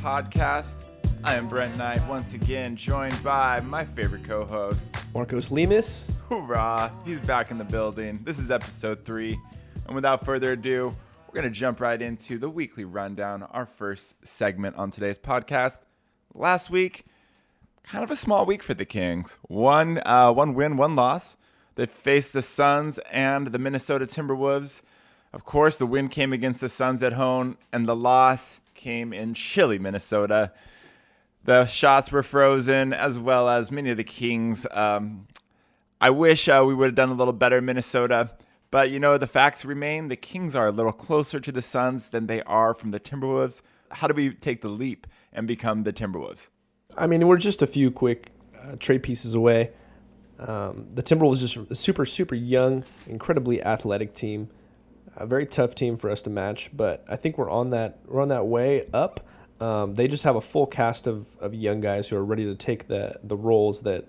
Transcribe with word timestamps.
podcast. 0.00 0.84
I 1.24 1.34
am 1.34 1.46
Brent 1.46 1.76
Knight, 1.76 2.00
once 2.08 2.32
again 2.32 2.74
joined 2.74 3.22
by 3.22 3.60
my 3.60 3.84
favorite 3.84 4.24
co 4.24 4.46
host, 4.46 4.96
Marcos 5.14 5.50
Lemus. 5.50 6.10
Hoorah! 6.30 6.90
He's 7.04 7.20
back 7.20 7.50
in 7.50 7.58
the 7.58 7.64
building. 7.64 8.18
This 8.24 8.38
is 8.38 8.50
episode 8.50 9.04
three. 9.04 9.38
And 9.84 9.94
without 9.94 10.24
further 10.24 10.52
ado, 10.52 10.96
we're 11.28 11.34
going 11.34 11.52
to 11.52 11.58
jump 11.58 11.80
right 11.80 12.00
into 12.00 12.38
the 12.38 12.48
weekly 12.48 12.84
rundown, 12.84 13.42
our 13.42 13.66
first 13.66 14.14
segment 14.26 14.76
on 14.76 14.90
today's 14.90 15.18
podcast. 15.18 15.80
Last 16.34 16.70
week, 16.70 17.04
kind 17.82 18.02
of 18.02 18.10
a 18.10 18.16
small 18.16 18.46
week 18.46 18.62
for 18.62 18.72
the 18.72 18.86
Kings. 18.86 19.38
One, 19.42 20.00
uh, 20.06 20.32
one 20.32 20.54
win, 20.54 20.78
one 20.78 20.96
loss. 20.96 21.36
They 21.74 21.84
faced 21.84 22.32
the 22.32 22.42
Suns 22.42 22.98
and 23.12 23.48
the 23.48 23.58
Minnesota 23.58 24.06
Timberwolves. 24.06 24.80
Of 25.34 25.44
course, 25.44 25.76
the 25.76 25.86
win 25.86 26.08
came 26.08 26.32
against 26.32 26.62
the 26.62 26.70
Suns 26.70 27.02
at 27.02 27.12
home, 27.12 27.58
and 27.70 27.86
the 27.86 27.94
loss 27.96 28.59
came 28.80 29.12
in 29.12 29.34
chilly 29.34 29.78
Minnesota. 29.78 30.52
The 31.44 31.66
shots 31.66 32.10
were 32.10 32.22
frozen, 32.22 32.92
as 32.92 33.18
well 33.18 33.48
as 33.48 33.70
many 33.70 33.90
of 33.90 33.98
the 33.98 34.04
Kings. 34.04 34.66
Um, 34.70 35.26
I 36.00 36.10
wish 36.10 36.48
uh, 36.48 36.64
we 36.66 36.74
would 36.74 36.86
have 36.86 36.94
done 36.94 37.10
a 37.10 37.14
little 37.14 37.34
better 37.34 37.58
in 37.58 37.66
Minnesota, 37.66 38.30
but 38.70 38.90
you 38.90 38.98
know, 38.98 39.18
the 39.18 39.26
facts 39.26 39.64
remain 39.64 40.08
the 40.08 40.16
Kings 40.16 40.56
are 40.56 40.68
a 40.68 40.72
little 40.72 40.92
closer 40.92 41.40
to 41.40 41.52
the 41.52 41.60
Suns 41.60 42.08
than 42.08 42.26
they 42.26 42.42
are 42.42 42.72
from 42.72 42.90
the 42.90 43.00
Timberwolves. 43.00 43.60
How 43.90 44.08
do 44.08 44.14
we 44.14 44.30
take 44.30 44.62
the 44.62 44.68
leap 44.68 45.06
and 45.32 45.46
become 45.46 45.82
the 45.82 45.92
Timberwolves? 45.92 46.48
I 46.96 47.06
mean, 47.06 47.26
we're 47.28 47.36
just 47.36 47.60
a 47.60 47.66
few 47.66 47.90
quick 47.90 48.30
uh, 48.62 48.76
trade 48.78 49.02
pieces 49.02 49.34
away. 49.34 49.72
Um, 50.38 50.86
the 50.90 51.02
Timberwolves 51.02 51.40
just 51.40 51.56
a 51.56 51.74
super, 51.74 52.06
super 52.06 52.34
young, 52.34 52.84
incredibly 53.06 53.62
athletic 53.62 54.14
team. 54.14 54.48
A 55.16 55.26
very 55.26 55.46
tough 55.46 55.74
team 55.74 55.96
for 55.96 56.10
us 56.10 56.22
to 56.22 56.30
match, 56.30 56.70
but 56.74 57.04
I 57.08 57.16
think 57.16 57.36
we're 57.36 57.50
on 57.50 57.70
that 57.70 57.98
we're 58.06 58.22
on 58.22 58.28
that 58.28 58.46
way 58.46 58.86
up. 58.92 59.26
Um, 59.60 59.94
they 59.94 60.08
just 60.08 60.24
have 60.24 60.36
a 60.36 60.40
full 60.40 60.66
cast 60.66 61.06
of, 61.06 61.36
of 61.40 61.52
young 61.52 61.80
guys 61.80 62.08
who 62.08 62.16
are 62.16 62.24
ready 62.24 62.44
to 62.46 62.54
take 62.54 62.86
the 62.88 63.18
the 63.24 63.36
roles 63.36 63.82
that 63.82 64.06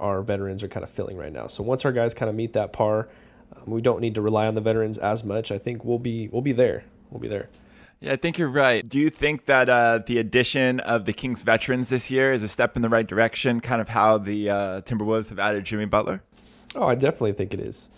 our 0.00 0.22
veterans 0.22 0.62
are 0.62 0.68
kind 0.68 0.82
of 0.82 0.90
filling 0.90 1.16
right 1.16 1.32
now. 1.32 1.46
So 1.46 1.62
once 1.62 1.84
our 1.84 1.92
guys 1.92 2.14
kind 2.14 2.28
of 2.28 2.34
meet 2.34 2.54
that 2.54 2.72
par, 2.72 3.08
um, 3.56 3.70
we 3.70 3.80
don't 3.80 4.00
need 4.00 4.16
to 4.16 4.22
rely 4.22 4.46
on 4.46 4.54
the 4.54 4.60
veterans 4.60 4.98
as 4.98 5.24
much. 5.24 5.52
I 5.52 5.58
think 5.58 5.84
we'll 5.84 5.98
be 5.98 6.28
we'll 6.28 6.42
be 6.42 6.52
there. 6.52 6.84
We'll 7.10 7.20
be 7.20 7.28
there. 7.28 7.48
Yeah, 8.00 8.12
I 8.12 8.16
think 8.16 8.38
you're 8.38 8.48
right. 8.48 8.86
Do 8.86 8.98
you 8.98 9.08
think 9.08 9.46
that 9.46 9.68
uh, 9.68 10.00
the 10.04 10.18
addition 10.18 10.80
of 10.80 11.04
the 11.04 11.12
Kings 11.12 11.42
veterans 11.42 11.88
this 11.88 12.10
year 12.10 12.32
is 12.32 12.42
a 12.42 12.48
step 12.48 12.76
in 12.76 12.82
the 12.82 12.88
right 12.88 13.06
direction, 13.06 13.60
kind 13.60 13.80
of 13.80 13.88
how 13.88 14.18
the 14.18 14.50
uh, 14.50 14.80
Timberwolves 14.82 15.30
have 15.30 15.38
added 15.38 15.64
Jimmy 15.64 15.86
Butler? 15.86 16.22
Oh, 16.74 16.86
I 16.86 16.96
definitely 16.96 17.32
think 17.32 17.54
it 17.54 17.60
is. 17.60 17.90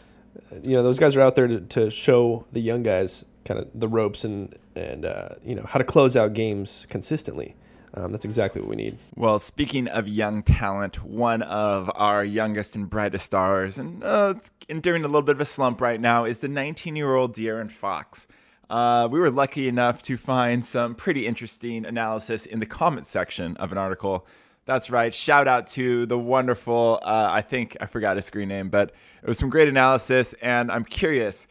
You 0.63 0.77
know, 0.77 0.83
those 0.83 0.99
guys 0.99 1.17
are 1.17 1.21
out 1.21 1.35
there 1.35 1.47
to, 1.47 1.61
to 1.61 1.91
show 1.91 2.45
the 2.53 2.61
young 2.61 2.83
guys 2.83 3.25
kind 3.45 3.61
of 3.61 3.69
the 3.75 3.89
ropes 3.89 4.25
and 4.25 4.55
and 4.75 5.05
uh, 5.05 5.31
you 5.45 5.55
know 5.55 5.65
how 5.67 5.79
to 5.79 5.85
close 5.85 6.17
out 6.17 6.35
games 6.35 6.87
consistently. 6.91 7.55
Um, 7.95 8.13
that's 8.13 8.27
exactly 8.27 8.61
what 8.61 8.69
we 8.69 8.77
need. 8.77 8.99
Well, 9.15 9.39
speaking 9.39 9.89
of 9.89 10.07
young 10.07 10.43
talent, 10.43 11.03
one 11.03 11.41
of 11.43 11.91
our 11.95 12.23
youngest 12.25 12.77
and 12.77 12.91
brightest 12.91 13.25
stars, 13.25 13.79
and 13.79 14.05
uh, 14.05 14.35
enduring 14.69 15.03
a 15.05 15.07
little 15.07 15.23
bit 15.23 15.37
of 15.37 15.41
a 15.41 15.47
slump 15.47 15.81
right 15.81 15.99
now, 15.99 16.27
is 16.27 16.39
the 16.39 16.49
19-year-old 16.49 17.35
De'Aaron 17.35 17.71
Fox. 17.71 18.29
Uh, 18.69 19.09
we 19.11 19.19
were 19.19 19.31
lucky 19.31 19.67
enough 19.67 20.03
to 20.03 20.19
find 20.19 20.63
some 20.63 20.95
pretty 20.95 21.27
interesting 21.27 21.87
analysis 21.87 22.45
in 22.45 22.59
the 22.59 22.67
comment 22.67 23.07
section 23.07 23.57
of 23.57 23.73
an 23.73 23.79
article. 23.79 24.27
That's 24.67 24.91
right. 24.91 25.15
Shout 25.15 25.47
out 25.49 25.69
to 25.69 26.07
the 26.07 26.19
wonderful, 26.19 26.99
uh, 27.03 27.29
I 27.31 27.41
think 27.41 27.77
I 27.81 27.87
forgot 27.87 28.17
his 28.17 28.27
screen 28.27 28.49
name, 28.49 28.69
but 28.69 28.93
it 29.23 29.29
was 29.29 29.39
some 29.39 29.49
great 29.49 29.69
analysis. 29.69 30.35
And 30.43 30.71
I'm 30.71 30.85
curious 30.85 31.47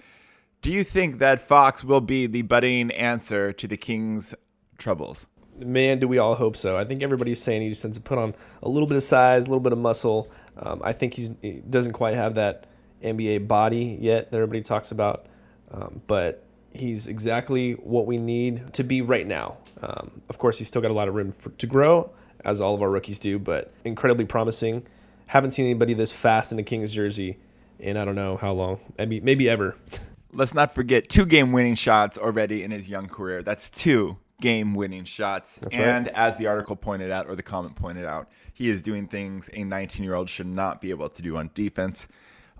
do 0.61 0.71
you 0.71 0.83
think 0.83 1.19
that 1.19 1.39
Fox 1.39 1.83
will 1.83 2.01
be 2.01 2.25
the 2.25 2.41
budding 2.41 2.89
answer 2.89 3.53
to 3.53 3.67
the 3.67 3.77
Kings' 3.77 4.33
troubles? 4.79 5.27
Man, 5.59 5.99
do 5.99 6.07
we 6.07 6.17
all 6.17 6.33
hope 6.33 6.55
so. 6.55 6.75
I 6.75 6.83
think 6.83 7.03
everybody's 7.03 7.39
saying 7.39 7.61
he 7.61 7.69
just 7.69 7.85
needs 7.85 7.97
to 7.97 8.03
put 8.03 8.17
on 8.17 8.33
a 8.63 8.67
little 8.67 8.87
bit 8.87 8.97
of 8.97 9.03
size, 9.03 9.45
a 9.45 9.49
little 9.49 9.59
bit 9.59 9.73
of 9.73 9.77
muscle. 9.77 10.27
Um, 10.57 10.81
I 10.83 10.91
think 10.91 11.13
he 11.13 11.61
doesn't 11.69 11.93
quite 11.93 12.15
have 12.15 12.33
that 12.35 12.65
NBA 13.03 13.47
body 13.47 13.97
yet 14.01 14.31
that 14.31 14.37
everybody 14.37 14.61
talks 14.61 14.91
about. 14.91 15.27
Um, 15.69 16.01
but 16.07 16.43
he's 16.73 17.07
exactly 17.07 17.73
what 17.73 18.07
we 18.07 18.17
need 18.17 18.73
to 18.73 18.83
be 18.83 19.03
right 19.03 19.27
now. 19.27 19.57
Um, 19.83 20.19
of 20.29 20.39
course, 20.39 20.57
he's 20.57 20.67
still 20.67 20.81
got 20.81 20.89
a 20.89 20.95
lot 20.95 21.07
of 21.07 21.13
room 21.13 21.31
for, 21.31 21.51
to 21.51 21.67
grow, 21.67 22.09
as 22.43 22.61
all 22.61 22.75
of 22.75 22.81
our 22.81 22.89
rookies 22.89 23.19
do, 23.19 23.39
but 23.39 23.71
incredibly 23.83 24.25
promising. 24.25 24.85
Haven't 25.27 25.51
seen 25.51 25.65
anybody 25.65 25.93
this 25.93 26.11
fast 26.11 26.51
in 26.51 26.59
a 26.59 26.63
Kings 26.63 26.93
jersey 26.93 27.37
in 27.79 27.97
I 27.97 28.05
don't 28.05 28.15
know 28.15 28.37
how 28.37 28.53
long. 28.53 28.79
Maybe 28.97 29.19
maybe 29.21 29.49
ever. 29.49 29.75
Let's 30.33 30.53
not 30.53 30.75
forget 30.75 31.09
two 31.09 31.25
game 31.25 31.51
winning 31.51 31.75
shots 31.75 32.17
already 32.17 32.63
in 32.63 32.71
his 32.71 32.89
young 32.89 33.07
career. 33.07 33.41
That's 33.41 33.69
two 33.69 34.17
game 34.41 34.73
winning 34.73 35.05
shots. 35.05 35.55
That's 35.57 35.75
and 35.75 36.07
right. 36.07 36.15
as 36.15 36.37
the 36.37 36.47
article 36.47 36.75
pointed 36.75 37.09
out, 37.11 37.27
or 37.27 37.35
the 37.35 37.43
comment 37.43 37.75
pointed 37.75 38.05
out, 38.05 38.29
he 38.53 38.69
is 38.69 38.81
doing 38.81 39.07
things 39.07 39.49
a 39.53 39.63
19 39.63 40.03
year 40.03 40.15
old 40.15 40.29
should 40.29 40.47
not 40.47 40.81
be 40.81 40.89
able 40.89 41.09
to 41.09 41.21
do 41.21 41.37
on 41.37 41.49
defense. 41.53 42.07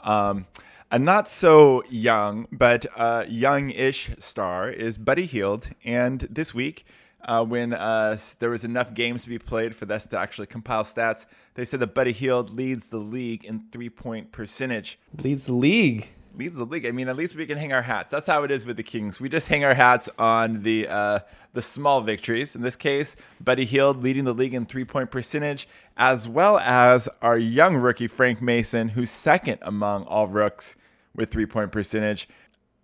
Um, 0.03 0.45
a 0.91 0.99
not 0.99 1.27
so 1.27 1.83
young, 1.89 2.47
but 2.51 2.85
uh, 2.95 3.25
young 3.27 3.71
ish 3.71 4.11
star 4.19 4.69
is 4.69 4.97
Buddy 4.97 5.25
Hield. 5.25 5.69
And 5.83 6.21
this 6.29 6.53
week, 6.53 6.85
uh, 7.25 7.43
when 7.43 7.73
uh, 7.73 8.17
there 8.39 8.49
was 8.49 8.63
enough 8.63 8.93
games 8.93 9.23
to 9.23 9.29
be 9.29 9.39
played 9.39 9.75
for 9.75 9.91
us 9.91 10.05
to 10.07 10.17
actually 10.17 10.47
compile 10.47 10.83
stats, 10.83 11.25
they 11.55 11.65
said 11.65 11.79
that 11.79 11.93
Buddy 11.93 12.11
Hield 12.11 12.51
leads 12.51 12.87
the 12.87 12.97
league 12.97 13.43
in 13.43 13.65
three 13.71 13.89
point 13.89 14.31
percentage 14.31 14.99
Leads 15.23 15.47
the 15.47 15.53
league. 15.53 16.09
leads 16.37 16.55
the 16.57 16.65
league. 16.65 16.85
I 16.85 16.91
mean, 16.91 17.07
at 17.07 17.15
least 17.15 17.35
we 17.35 17.45
can 17.45 17.57
hang 17.57 17.73
our 17.73 17.81
hats. 17.81 18.11
That's 18.11 18.27
how 18.27 18.43
it 18.43 18.51
is 18.51 18.65
with 18.65 18.77
the 18.77 18.83
Kings. 18.83 19.19
We 19.19 19.29
just 19.29 19.47
hang 19.47 19.63
our 19.63 19.73
hats 19.73 20.09
on 20.19 20.63
the 20.63 20.87
uh, 20.87 21.19
the 21.53 21.61
small 21.61 22.01
victories. 22.01 22.55
In 22.55 22.61
this 22.61 22.75
case, 22.75 23.15
Buddy 23.41 23.65
Hield 23.65 24.03
leading 24.03 24.25
the 24.25 24.33
league 24.33 24.53
in 24.53 24.65
three 24.65 24.85
point 24.85 25.09
percentage, 25.11 25.67
as 25.97 26.27
well 26.27 26.59
as 26.59 27.09
our 27.21 27.37
young 27.37 27.75
rookie 27.77 28.07
Frank 28.07 28.41
Mason, 28.41 28.89
who's 28.89 29.09
second 29.09 29.59
among 29.61 30.03
all 30.03 30.27
rooks 30.27 30.75
with 31.15 31.31
three 31.31 31.45
point 31.45 31.71
percentage. 31.71 32.27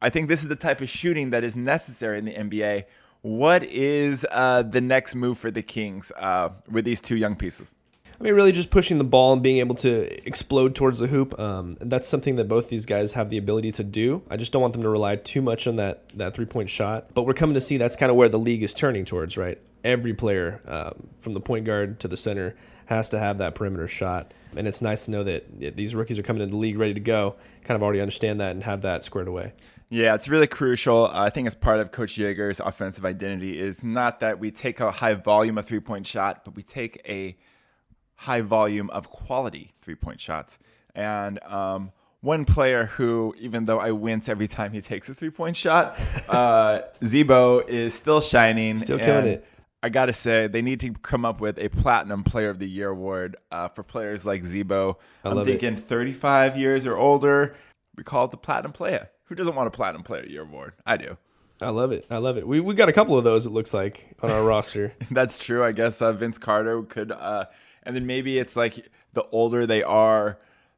I 0.01 0.09
think 0.09 0.29
this 0.29 0.41
is 0.41 0.47
the 0.49 0.55
type 0.55 0.81
of 0.81 0.89
shooting 0.89 1.29
that 1.29 1.43
is 1.43 1.55
necessary 1.55 2.17
in 2.17 2.25
the 2.25 2.33
NBA. 2.33 2.85
What 3.21 3.63
is 3.63 4.25
uh, 4.31 4.63
the 4.63 4.81
next 4.81 5.13
move 5.13 5.37
for 5.37 5.51
the 5.51 5.61
Kings 5.61 6.11
uh, 6.17 6.49
with 6.69 6.85
these 6.85 6.99
two 7.01 7.15
young 7.15 7.35
pieces? 7.35 7.75
I 8.19 8.23
mean, 8.23 8.33
really 8.33 8.51
just 8.51 8.71
pushing 8.71 8.97
the 8.97 9.03
ball 9.03 9.33
and 9.33 9.43
being 9.43 9.57
able 9.57 9.75
to 9.75 10.27
explode 10.27 10.75
towards 10.75 10.99
the 10.99 11.07
hoop. 11.07 11.39
Um, 11.39 11.77
that's 11.81 12.07
something 12.07 12.35
that 12.37 12.47
both 12.47 12.69
these 12.69 12.85
guys 12.85 13.13
have 13.13 13.29
the 13.29 13.37
ability 13.37 13.71
to 13.73 13.83
do. 13.83 14.23
I 14.29 14.37
just 14.37 14.51
don't 14.51 14.61
want 14.61 14.73
them 14.73 14.83
to 14.83 14.89
rely 14.89 15.15
too 15.15 15.41
much 15.41 15.67
on 15.67 15.75
that 15.75 16.09
that 16.17 16.35
three 16.35 16.45
point 16.45 16.69
shot. 16.69 17.13
But 17.13 17.23
we're 17.23 17.33
coming 17.33 17.53
to 17.55 17.61
see 17.61 17.77
that's 17.77 17.95
kind 17.95 18.09
of 18.09 18.15
where 18.15 18.29
the 18.29 18.39
league 18.39 18.63
is 18.63 18.73
turning 18.73 19.05
towards, 19.05 19.37
right? 19.37 19.59
Every 19.83 20.13
player, 20.13 20.61
um, 20.65 21.07
from 21.19 21.33
the 21.33 21.41
point 21.41 21.65
guard 21.65 21.99
to 22.01 22.07
the 22.07 22.17
center, 22.17 22.55
has 22.85 23.09
to 23.09 23.19
have 23.19 23.37
that 23.37 23.55
perimeter 23.55 23.87
shot. 23.87 24.33
And 24.55 24.67
it's 24.67 24.81
nice 24.81 25.05
to 25.05 25.11
know 25.11 25.23
that 25.23 25.75
these 25.77 25.95
rookies 25.95 26.19
are 26.19 26.23
coming 26.23 26.41
into 26.41 26.51
the 26.51 26.59
league 26.59 26.77
ready 26.77 26.93
to 26.93 26.99
go, 26.99 27.35
kind 27.63 27.75
of 27.75 27.83
already 27.83 28.01
understand 28.01 28.41
that 28.41 28.51
and 28.51 28.63
have 28.63 28.81
that 28.81 29.03
squared 29.03 29.27
away. 29.27 29.53
Yeah, 29.91 30.15
it's 30.15 30.29
really 30.29 30.47
crucial. 30.47 31.07
I 31.07 31.29
think 31.29 31.47
as 31.47 31.53
part 31.53 31.81
of 31.81 31.91
Coach 31.91 32.15
Joerger's 32.15 32.61
offensive 32.61 33.03
identity 33.03 33.59
is 33.59 33.83
not 33.83 34.21
that 34.21 34.39
we 34.39 34.49
take 34.49 34.79
a 34.79 34.89
high 34.89 35.15
volume 35.15 35.57
of 35.57 35.65
three 35.65 35.81
point 35.81 36.07
shot, 36.07 36.45
but 36.45 36.55
we 36.55 36.63
take 36.63 37.01
a 37.05 37.35
high 38.15 38.39
volume 38.39 38.89
of 38.91 39.09
quality 39.09 39.73
three 39.81 39.95
point 39.95 40.21
shots. 40.21 40.59
And 40.95 41.43
um, 41.43 41.91
one 42.21 42.45
player 42.45 42.85
who, 42.85 43.35
even 43.37 43.65
though 43.65 43.79
I 43.79 43.91
wince 43.91 44.29
every 44.29 44.47
time 44.47 44.71
he 44.71 44.79
takes 44.79 45.09
a 45.09 45.13
three 45.13 45.29
point 45.29 45.57
shot, 45.57 45.99
uh, 46.29 46.83
Z-Bo 47.03 47.65
is 47.67 47.93
still 47.93 48.21
shining. 48.21 48.77
Still 48.77 48.97
killing 48.97 49.25
it. 49.25 49.45
I 49.83 49.89
gotta 49.89 50.13
say, 50.13 50.47
they 50.47 50.61
need 50.61 50.79
to 50.81 50.93
come 50.93 51.25
up 51.25 51.41
with 51.41 51.57
a 51.59 51.67
Platinum 51.67 52.23
Player 52.23 52.49
of 52.49 52.59
the 52.59 52.69
Year 52.69 52.89
award 52.89 53.35
uh, 53.51 53.67
for 53.67 53.83
players 53.83 54.25
like 54.25 54.45
Z-Bo. 54.45 54.99
I'm 55.25 55.35
love 55.35 55.45
it. 55.45 55.59
thinking 55.59 55.75
35 55.75 56.55
years 56.55 56.85
or 56.85 56.95
older. 56.95 57.55
We 57.97 58.03
call 58.03 58.23
it 58.23 58.31
the 58.31 58.37
Platinum 58.37 58.71
Player. 58.71 59.09
Who 59.31 59.35
doesn't 59.35 59.55
want 59.55 59.67
a 59.67 59.71
Platinum 59.71 60.03
Player 60.03 60.25
Year 60.25 60.41
award? 60.41 60.73
I 60.85 60.97
do. 60.97 61.17
I 61.61 61.69
love 61.69 61.93
it. 61.93 62.05
I 62.11 62.17
love 62.17 62.37
it. 62.37 62.45
We, 62.45 62.59
we 62.59 62.75
got 62.75 62.89
a 62.89 62.91
couple 62.91 63.17
of 63.17 63.23
those, 63.23 63.45
it 63.45 63.51
looks 63.51 63.73
like, 63.73 64.13
on 64.21 64.29
our 64.29 64.43
roster. 64.43 64.93
That's 65.09 65.37
true. 65.37 65.63
I 65.63 65.71
guess 65.71 66.01
uh, 66.01 66.11
Vince 66.11 66.37
Carter 66.37 66.81
could, 66.81 67.13
uh, 67.13 67.45
and 67.83 67.95
then 67.95 68.05
maybe 68.05 68.37
it's 68.37 68.57
like 68.57 68.89
the 69.13 69.23
older 69.31 69.65
they 69.65 69.83
are, 69.83 70.37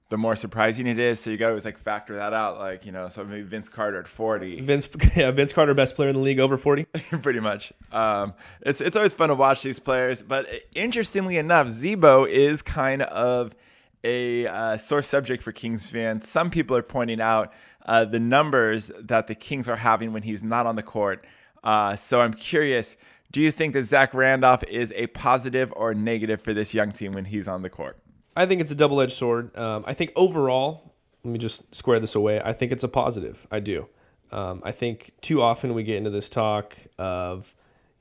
the 0.10 0.20
more 0.20 0.36
surprising 0.36 0.86
it 0.86 1.00
is. 1.00 1.20
So 1.20 1.32
you 1.32 1.38
got 1.38 1.48
to 1.48 1.54
always 1.54 1.66
like 1.66 1.80
factor 1.80 2.18
that 2.18 2.34
out. 2.34 2.60
Like 2.60 2.86
you 2.86 2.92
know, 2.92 3.08
so 3.10 3.24
maybe 3.24 3.42
Vince 3.42 3.70
Carter 3.70 4.00
at 4.00 4.08
40. 4.08 4.62
Vince, 4.62 4.88
yeah, 5.16 5.32
Vince 5.32 5.52
Carter, 5.52 5.74
best 5.74 5.96
player 5.96 6.10
in 6.10 6.16
the 6.16 6.22
league, 6.22 6.40
over 6.40 6.56
40. 6.56 6.86
pretty 7.24 7.40
much. 7.40 7.74
Um, 7.92 8.36
it's 8.62 8.82
it's 8.82 8.96
always 8.96 9.16
fun 9.16 9.30
to 9.30 9.36
watch 9.36 9.64
these 9.64 9.80
players, 9.80 10.22
but 10.22 10.48
interestingly 10.76 11.38
enough, 11.38 11.70
Z-Bo 11.70 12.26
is 12.26 12.62
kind 12.62 13.02
of 13.02 13.56
a 14.04 14.48
uh, 14.48 14.78
sore 14.78 15.02
subject 15.02 15.44
for 15.44 15.52
Kings 15.52 15.90
fans. 15.90 16.28
Some 16.28 16.50
people 16.50 16.76
are 16.76 16.84
pointing 16.84 17.22
out 17.22 17.54
uh, 17.86 18.06
the 18.06 18.20
numbers 18.20 18.92
that 19.00 19.28
the 19.28 19.36
Kings 19.36 19.70
are 19.70 19.76
having 19.76 20.14
when 20.14 20.24
he's 20.24 20.44
not 20.44 20.66
on 20.66 20.76
the 20.76 20.84
court. 20.84 21.26
Uh, 21.64 21.96
so 21.96 22.22
I'm 22.22 22.34
curious. 22.34 22.98
Do 23.32 23.42
you 23.42 23.52
think 23.52 23.74
that 23.74 23.84
Zach 23.84 24.14
Randolph 24.14 24.64
is 24.66 24.92
a 24.96 25.08
positive 25.08 25.74
or 25.76 25.94
negative 25.94 26.42
for 26.42 26.54
this 26.54 26.74
young 26.74 26.92
team 26.92 27.14
when 27.14 27.26
he's 27.26 27.48
on 27.48 27.62
the 27.62 27.70
court? 27.70 27.98
I 28.36 28.46
think 28.46 28.62
it's 28.62 28.72
a 28.72 28.76
double 28.76 29.02
edged 29.02 29.14
sword. 29.14 29.56
Um, 29.58 29.84
I 29.88 29.94
think 29.94 30.12
overall, 30.16 30.94
let 31.24 31.32
me 31.32 31.40
just 31.40 31.74
square 31.74 32.00
this 32.00 32.16
away. 32.16 32.42
I 32.44 32.54
think 32.54 32.72
it's 32.72 32.84
a 32.84 32.88
positive. 32.88 33.48
I 33.52 33.60
do. 33.60 33.88
Um, 34.32 34.62
I 34.64 34.72
think 34.72 35.12
too 35.22 35.42
often 35.42 35.74
we 35.74 35.84
get 35.84 35.98
into 35.98 36.10
this 36.10 36.30
talk 36.30 36.76
of, 36.98 37.56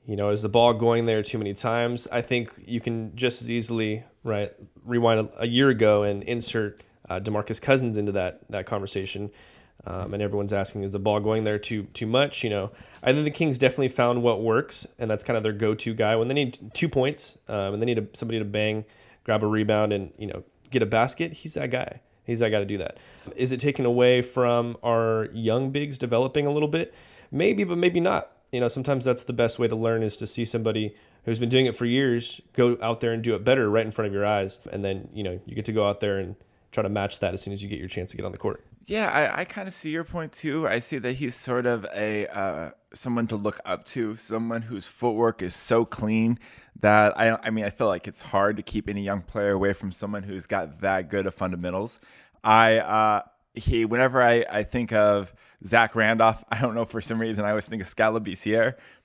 you 0.05 0.15
know, 0.15 0.29
is 0.29 0.41
the 0.41 0.49
ball 0.49 0.73
going 0.73 1.05
there 1.05 1.21
too 1.21 1.37
many 1.37 1.53
times? 1.53 2.07
I 2.11 2.21
think 2.21 2.51
you 2.65 2.81
can 2.81 3.15
just 3.15 3.41
as 3.41 3.49
easily, 3.49 4.03
right, 4.23 4.51
rewind 4.83 5.29
a, 5.37 5.47
year 5.47 5.69
ago 5.69 6.03
and 6.03 6.23
insert 6.23 6.83
uh, 7.09 7.19
Demarcus 7.19 7.61
Cousins 7.61 7.97
into 7.97 8.11
that 8.13 8.41
that 8.49 8.65
conversation. 8.65 9.31
Um, 9.85 10.13
and 10.13 10.23
everyone's 10.23 10.53
asking, 10.53 10.83
is 10.83 10.93
the 10.93 10.99
ball 10.99 11.19
going 11.19 11.43
there 11.43 11.59
too 11.59 11.83
too 11.93 12.05
much? 12.05 12.43
You 12.43 12.49
know, 12.49 12.71
I 13.01 13.11
think 13.11 13.25
the 13.25 13.31
Kings 13.31 13.57
definitely 13.57 13.89
found 13.89 14.23
what 14.23 14.41
works, 14.41 14.85
and 14.99 15.09
that's 15.09 15.23
kind 15.23 15.37
of 15.37 15.43
their 15.43 15.53
go-to 15.53 15.93
guy 15.93 16.15
when 16.15 16.27
they 16.27 16.33
need 16.33 16.57
two 16.73 16.89
points 16.89 17.37
um, 17.47 17.73
and 17.73 17.81
they 17.81 17.85
need 17.85 17.99
a, 17.99 18.07
somebody 18.13 18.39
to 18.39 18.45
bang, 18.45 18.85
grab 19.23 19.43
a 19.43 19.47
rebound, 19.47 19.93
and 19.93 20.11
you 20.17 20.27
know, 20.27 20.43
get 20.69 20.81
a 20.81 20.85
basket. 20.85 21.33
He's 21.33 21.53
that 21.55 21.69
guy. 21.69 22.01
He's 22.25 22.39
that 22.39 22.49
guy 22.49 22.59
to 22.59 22.65
do 22.65 22.77
that. 22.77 22.97
Is 23.35 23.51
it 23.51 23.59
taken 23.59 23.85
away 23.85 24.21
from 24.21 24.77
our 24.83 25.27
young 25.33 25.71
bigs 25.71 25.97
developing 25.97 26.45
a 26.45 26.51
little 26.51 26.69
bit? 26.69 26.93
Maybe, 27.31 27.63
but 27.63 27.77
maybe 27.77 27.99
not. 27.99 28.31
You 28.53 28.59
know, 28.59 28.67
sometimes 28.67 29.03
that's 29.03 29.23
the 29.23 29.33
best 29.33 29.57
way 29.57 29.67
to 29.67 29.75
learn 29.75 30.03
is 30.03 30.15
to 30.17 30.27
see 30.27 30.45
somebody 30.45 30.95
who's 31.25 31.39
been 31.39 31.49
doing 31.49 31.65
it 31.65 31.75
for 31.75 31.85
years 31.85 32.39
go 32.53 32.77
out 32.83 32.99
there 32.99 33.11
and 33.11 33.23
do 33.23 33.33
it 33.35 33.43
better 33.43 33.69
right 33.69 33.85
in 33.85 33.91
front 33.91 34.07
of 34.07 34.13
your 34.13 34.25
eyes, 34.25 34.59
and 34.71 34.85
then 34.85 35.09
you 35.11 35.23
know 35.23 35.41
you 35.45 35.55
get 35.55 35.65
to 35.65 35.73
go 35.73 35.87
out 35.87 35.99
there 35.99 36.19
and 36.19 36.35
try 36.71 36.83
to 36.83 36.89
match 36.89 37.19
that 37.19 37.33
as 37.33 37.41
soon 37.41 37.51
as 37.51 37.63
you 37.63 37.67
get 37.67 37.79
your 37.79 37.87
chance 37.87 38.11
to 38.11 38.17
get 38.17 38.25
on 38.25 38.31
the 38.31 38.37
court. 38.37 38.63
Yeah, 38.85 39.09
I, 39.09 39.41
I 39.41 39.45
kind 39.45 39.67
of 39.67 39.73
see 39.73 39.89
your 39.89 40.03
point 40.03 40.33
too. 40.33 40.67
I 40.67 40.79
see 40.79 40.99
that 40.99 41.13
he's 41.13 41.35
sort 41.35 41.65
of 41.65 41.85
a 41.95 42.27
uh, 42.27 42.71
someone 42.93 43.27
to 43.27 43.35
look 43.35 43.59
up 43.65 43.85
to, 43.85 44.15
someone 44.15 44.61
whose 44.61 44.85
footwork 44.85 45.41
is 45.41 45.55
so 45.55 45.83
clean 45.83 46.37
that 46.81 47.17
I 47.17 47.37
I 47.41 47.49
mean 47.49 47.65
I 47.65 47.71
feel 47.71 47.87
like 47.87 48.07
it's 48.07 48.21
hard 48.21 48.57
to 48.57 48.63
keep 48.63 48.87
any 48.87 49.01
young 49.01 49.21
player 49.21 49.53
away 49.53 49.73
from 49.73 49.91
someone 49.91 50.21
who's 50.21 50.45
got 50.45 50.81
that 50.81 51.09
good 51.09 51.25
of 51.25 51.33
fundamentals. 51.33 51.99
I 52.43 52.77
uh, 52.77 53.21
he 53.55 53.85
whenever 53.85 54.21
I, 54.21 54.45
I 54.49 54.63
think 54.63 54.91
of 54.93 55.33
Zach 55.65 55.95
Randolph, 55.95 56.43
I 56.49 56.59
don't 56.59 56.75
know 56.75 56.85
for 56.85 57.01
some 57.01 57.19
reason 57.21 57.45
I 57.45 57.49
always 57.49 57.65
think 57.65 57.81
of 57.81 57.87
Skal 57.87 58.19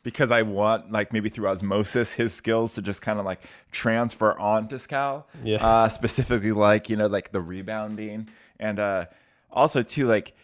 because 0.03 0.31
I 0.31 0.43
want 0.43 0.91
like 0.91 1.12
maybe 1.12 1.29
through 1.29 1.49
osmosis 1.49 2.12
his 2.15 2.33
skills 2.33 2.75
to 2.75 2.83
just 2.83 3.03
kind 3.03 3.19
of 3.19 3.27
like 3.27 3.43
transfer 3.73 4.39
on 4.39 4.69
to 4.69 4.79
Skal. 4.79 5.27
Yeah. 5.45 5.65
Uh, 5.65 5.89
specifically 5.89 6.53
like 6.53 6.89
you 6.89 6.97
know 6.97 7.06
like 7.06 7.33
the 7.33 7.41
rebounding 7.41 8.29
and 8.59 8.79
uh, 8.79 9.06
also 9.50 9.83
too 9.83 10.06
like 10.06 10.35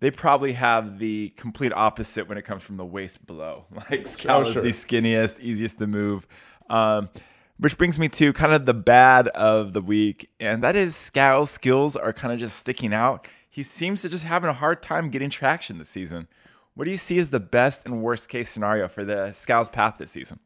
they 0.00 0.10
probably 0.10 0.52
have 0.52 0.98
the 0.98 1.30
complete 1.30 1.72
opposite 1.74 2.28
when 2.28 2.36
it 2.36 2.42
comes 2.42 2.62
from 2.62 2.76
the 2.76 2.84
waist 2.84 3.26
below. 3.26 3.64
Like 3.90 4.06
Skal 4.06 4.38
Oh, 4.38 4.40
is 4.42 4.52
sure. 4.52 4.62
the 4.62 4.70
skinniest, 4.70 5.40
easiest 5.40 5.78
to 5.78 5.86
move. 5.86 6.26
Um, 6.68 7.08
which 7.58 7.78
brings 7.78 7.98
me 8.00 8.08
to 8.08 8.32
kind 8.32 8.52
of 8.52 8.66
the 8.66 8.74
bad 8.74 9.28
of 9.28 9.72
the 9.74 9.80
week, 9.80 10.28
and 10.40 10.62
that 10.64 10.74
is 10.74 10.96
Skal's 10.96 11.50
skills 11.50 11.94
are 11.94 12.12
kind 12.12 12.32
of 12.34 12.40
just 12.40 12.56
sticking 12.58 12.92
out. 12.92 13.28
He 13.54 13.62
seems 13.62 14.02
to 14.02 14.08
just 14.08 14.24
having 14.24 14.50
a 14.50 14.52
hard 14.52 14.82
time 14.82 15.10
getting 15.10 15.30
traction 15.30 15.78
this 15.78 15.88
season. 15.88 16.26
What 16.74 16.86
do 16.86 16.90
you 16.90 16.96
see 16.96 17.20
as 17.20 17.30
the 17.30 17.38
best 17.38 17.86
and 17.86 18.02
worst 18.02 18.28
case 18.28 18.50
scenario 18.50 18.88
for 18.88 19.04
the 19.04 19.30
Skal's 19.32 19.68
path 19.68 19.94
this 19.96 20.10
season? 20.10 20.40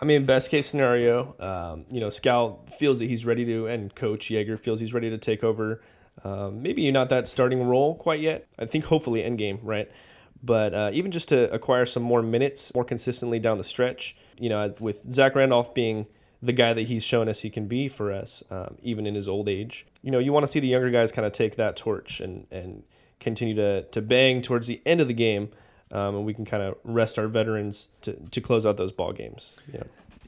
I 0.00 0.04
mean, 0.04 0.26
best 0.26 0.48
case 0.48 0.68
scenario, 0.68 1.34
um, 1.40 1.86
you 1.90 1.98
know, 1.98 2.08
Skal 2.08 2.64
feels 2.78 3.00
that 3.00 3.06
he's 3.06 3.26
ready 3.26 3.44
to, 3.46 3.66
and 3.66 3.92
Coach 3.92 4.28
Joerger 4.28 4.56
feels 4.56 4.78
he's 4.78 4.94
ready 4.94 5.10
to 5.10 5.18
take 5.18 5.42
over. 5.42 5.80
Um, 6.22 6.62
maybe 6.62 6.88
not 6.92 7.08
that 7.08 7.26
starting 7.26 7.64
role 7.64 7.96
quite 7.96 8.20
yet. 8.20 8.46
I 8.60 8.66
think 8.66 8.84
hopefully 8.84 9.24
end 9.24 9.38
game, 9.38 9.58
right? 9.64 9.90
But 10.40 10.72
uh, 10.72 10.90
even 10.92 11.10
just 11.10 11.30
to 11.30 11.52
acquire 11.52 11.84
some 11.84 12.04
more 12.04 12.22
minutes 12.22 12.72
more 12.76 12.84
consistently 12.84 13.40
down 13.40 13.58
the 13.58 13.64
stretch, 13.64 14.16
you 14.38 14.48
know, 14.48 14.72
with 14.78 15.12
Zach 15.12 15.34
Randolph 15.34 15.74
being 15.74 16.06
the 16.42 16.52
guy 16.52 16.74
that 16.74 16.82
he's 16.82 17.04
shown 17.04 17.28
us 17.28 17.40
he 17.40 17.50
can 17.50 17.68
be 17.68 17.88
for 17.88 18.12
us, 18.12 18.42
um, 18.50 18.76
even 18.82 19.06
in 19.06 19.14
his 19.14 19.28
old 19.28 19.48
age. 19.48 19.86
You 20.02 20.10
know, 20.10 20.18
you 20.18 20.32
want 20.32 20.42
to 20.42 20.48
see 20.48 20.60
the 20.60 20.66
younger 20.66 20.90
guys 20.90 21.12
kind 21.12 21.24
of 21.24 21.32
take 21.32 21.56
that 21.56 21.76
torch 21.76 22.20
and 22.20 22.46
and 22.50 22.82
continue 23.20 23.54
to 23.54 23.82
to 23.84 24.02
bang 24.02 24.42
towards 24.42 24.66
the 24.66 24.82
end 24.84 25.00
of 25.00 25.08
the 25.08 25.14
game, 25.14 25.50
um, 25.92 26.16
and 26.16 26.26
we 26.26 26.34
can 26.34 26.44
kind 26.44 26.62
of 26.62 26.76
rest 26.82 27.18
our 27.18 27.28
veterans 27.28 27.88
to, 28.02 28.14
to 28.30 28.40
close 28.40 28.66
out 28.66 28.76
those 28.76 28.92
ball 28.92 29.12
games. 29.12 29.56
Know. 29.72 29.84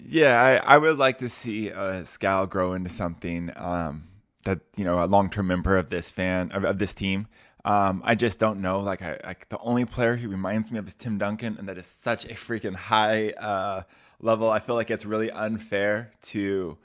Yeah, 0.07 0.41
I, 0.41 0.75
I 0.75 0.79
would 0.79 0.99
like 0.99 1.19
to 1.19 1.29
see 1.29 1.73
uh, 1.73 2.05
Skal 2.05 2.47
grow 2.47 2.75
into 2.75 2.91
something 2.91 3.51
um, 3.57 4.05
that 4.45 4.61
you 4.77 4.85
know 4.85 5.03
a 5.03 5.07
long 5.07 5.31
term 5.31 5.49
member 5.49 5.77
of 5.77 5.91
this 5.91 6.11
fan 6.11 6.53
of, 6.53 6.65
of 6.65 6.79
this 6.79 6.95
team. 6.95 7.27
Um, 7.65 8.03
I 8.05 8.15
just 8.15 8.39
don't 8.39 8.61
know. 8.61 8.81
Like, 8.81 9.03
I, 9.03 9.19
like 9.25 9.49
the 9.49 9.59
only 9.59 9.85
player 9.85 10.17
he 10.17 10.27
reminds 10.27 10.71
me 10.71 10.79
of 10.79 10.87
is 10.87 10.95
Tim 10.95 11.19
Duncan, 11.19 11.57
and 11.59 11.69
that 11.69 11.79
is 11.79 11.87
such 11.87 12.25
a 12.27 12.35
freaking 12.35 12.75
high 12.75 13.31
uh, 13.31 13.83
level. 14.21 14.51
I 14.51 14.59
feel 14.59 14.75
like 14.75 14.91
it's 14.91 15.07
really 15.07 15.31
unfair 15.31 16.13
to 16.23 16.77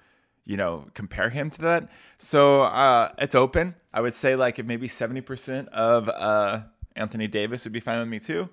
you 0.46 0.58
know 0.58 0.86
compare 0.94 1.30
him 1.30 1.50
to 1.52 1.62
that. 1.64 1.90
So 2.18 2.62
uh, 2.64 3.12
it's 3.18 3.36
open. 3.36 3.76
I 3.94 4.02
would 4.02 4.14
say 4.14 4.36
like 4.36 4.64
maybe 4.64 4.88
seventy 4.88 5.22
percent 5.22 5.70
of 5.70 6.08
uh, 6.10 6.62
Anthony 6.96 7.28
Davis 7.28 7.66
would 7.66 7.74
be 7.74 7.80
fine 7.80 8.00
with 8.00 8.08
me 8.08 8.20
too. 8.20 8.50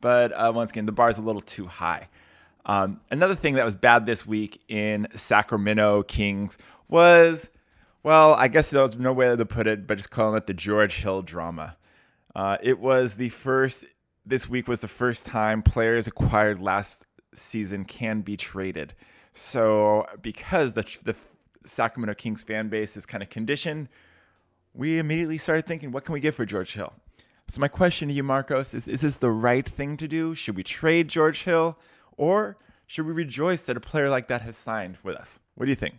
But 0.00 0.32
uh, 0.32 0.52
once 0.54 0.70
again, 0.70 0.86
the 0.86 0.92
bar 0.92 1.10
is 1.10 1.18
a 1.18 1.22
little 1.22 1.40
too 1.40 1.66
high. 1.66 2.08
Um, 2.66 3.00
another 3.10 3.34
thing 3.34 3.54
that 3.54 3.64
was 3.64 3.76
bad 3.76 4.04
this 4.04 4.26
week 4.26 4.62
in 4.68 5.08
Sacramento 5.14 6.02
Kings 6.02 6.58
was, 6.88 7.50
well, 8.02 8.34
I 8.34 8.48
guess 8.48 8.70
there's 8.70 8.98
no 8.98 9.12
way 9.12 9.34
to 9.34 9.46
put 9.46 9.66
it, 9.66 9.86
but 9.86 9.96
just 9.96 10.10
calling 10.10 10.36
it 10.36 10.46
the 10.46 10.54
George 10.54 10.96
Hill 10.96 11.22
drama. 11.22 11.76
Uh, 12.34 12.56
it 12.62 12.78
was 12.78 13.14
the 13.14 13.28
first, 13.30 13.84
this 14.24 14.48
week 14.48 14.68
was 14.68 14.80
the 14.80 14.88
first 14.88 15.26
time 15.26 15.62
players 15.62 16.06
acquired 16.06 16.60
last 16.62 17.06
season 17.34 17.84
can 17.84 18.20
be 18.20 18.36
traded. 18.36 18.94
So, 19.32 20.06
because 20.22 20.72
the, 20.72 20.84
the 21.04 21.16
Sacramento 21.64 22.14
Kings 22.14 22.42
fan 22.42 22.68
base 22.68 22.96
is 22.96 23.06
kind 23.06 23.22
of 23.22 23.30
conditioned, 23.30 23.88
we 24.74 24.98
immediately 24.98 25.38
started 25.38 25.66
thinking, 25.66 25.90
what 25.90 26.04
can 26.04 26.12
we 26.12 26.20
get 26.20 26.34
for 26.34 26.44
George 26.44 26.74
Hill? 26.74 26.92
So, 27.48 27.60
my 27.60 27.68
question 27.68 28.08
to 28.08 28.14
you, 28.14 28.22
Marcos, 28.22 28.74
is 28.74 28.86
Is 28.86 29.00
this 29.00 29.16
the 29.16 29.30
right 29.30 29.66
thing 29.66 29.96
to 29.96 30.08
do? 30.08 30.34
Should 30.34 30.56
we 30.56 30.62
trade 30.62 31.08
George 31.08 31.42
Hill? 31.44 31.78
Or 32.16 32.58
should 32.86 33.06
we 33.06 33.12
rejoice 33.12 33.62
that 33.62 33.76
a 33.76 33.80
player 33.80 34.08
like 34.08 34.28
that 34.28 34.42
has 34.42 34.56
signed 34.56 34.98
with 35.02 35.16
us? 35.16 35.40
What 35.54 35.66
do 35.66 35.70
you 35.70 35.76
think? 35.76 35.96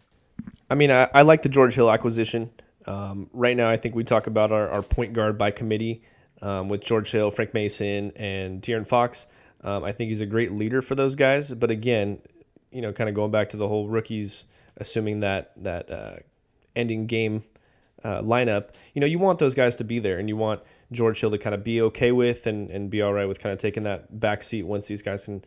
I 0.69 0.75
mean, 0.75 0.92
I, 0.92 1.10
I 1.13 1.21
like 1.24 1.42
the 1.42 1.50
George 1.50 1.75
Hill 1.75 1.89
acquisition. 1.92 2.51
Um, 2.86 3.30
right 3.33 3.57
now, 3.57 3.69
I 3.69 3.77
think 3.77 3.95
we 3.95 4.04
talk 4.04 4.27
about 4.27 4.51
our, 4.51 4.69
our 4.69 4.81
point 4.81 5.14
guard 5.14 5.38
by 5.38 5.52
committee 5.52 6.04
um, 6.42 6.69
with 6.69 6.81
George 6.81 7.11
Hill, 7.11 7.31
Frank 7.31 7.54
Mason, 7.54 8.11
and 8.16 8.61
De'Aaron 8.61 8.88
Fox. 8.88 9.28
Um, 9.61 9.83
I 9.83 9.92
think 9.92 10.09
he's 10.09 10.21
a 10.21 10.26
great 10.26 10.52
leader 10.52 10.81
for 10.81 10.95
those 10.95 11.16
guys. 11.16 11.54
But 11.54 11.71
again, 11.71 12.19
you 12.71 12.81
know, 12.81 12.94
kind 12.94 13.09
of 13.09 13.16
going 13.16 13.31
back 13.31 13.49
to 13.49 13.57
the 13.57 13.68
whole 13.68 13.90
rookies, 13.90 14.45
assuming 14.78 15.21
that 15.21 15.52
that 15.64 15.92
uh, 15.92 16.16
ending 16.76 17.07
game 17.07 17.44
uh, 18.04 18.21
lineup, 18.21 18.69
you 18.94 19.02
know, 19.02 19.07
you 19.07 19.19
want 19.19 19.40
those 19.40 19.56
guys 19.56 19.76
to 19.78 19.83
be 19.83 19.99
there, 19.99 20.18
and 20.18 20.30
you 20.30 20.38
want 20.38 20.61
George 20.92 21.19
Hill 21.19 21.31
to 21.31 21.38
kind 21.38 21.54
of 21.54 21.64
be 21.64 21.81
okay 21.81 22.11
with 22.11 22.47
and, 22.47 22.69
and 22.69 22.90
be 22.90 23.02
all 23.02 23.14
right 23.14 23.28
with 23.28 23.40
kind 23.40 23.52
of 23.54 23.59
taking 23.59 23.83
that 23.83 24.19
back 24.19 24.44
seat 24.44 24.64
once 24.64 24.88
these 24.88 25.02
guys 25.02 25.26
can 25.26 25.44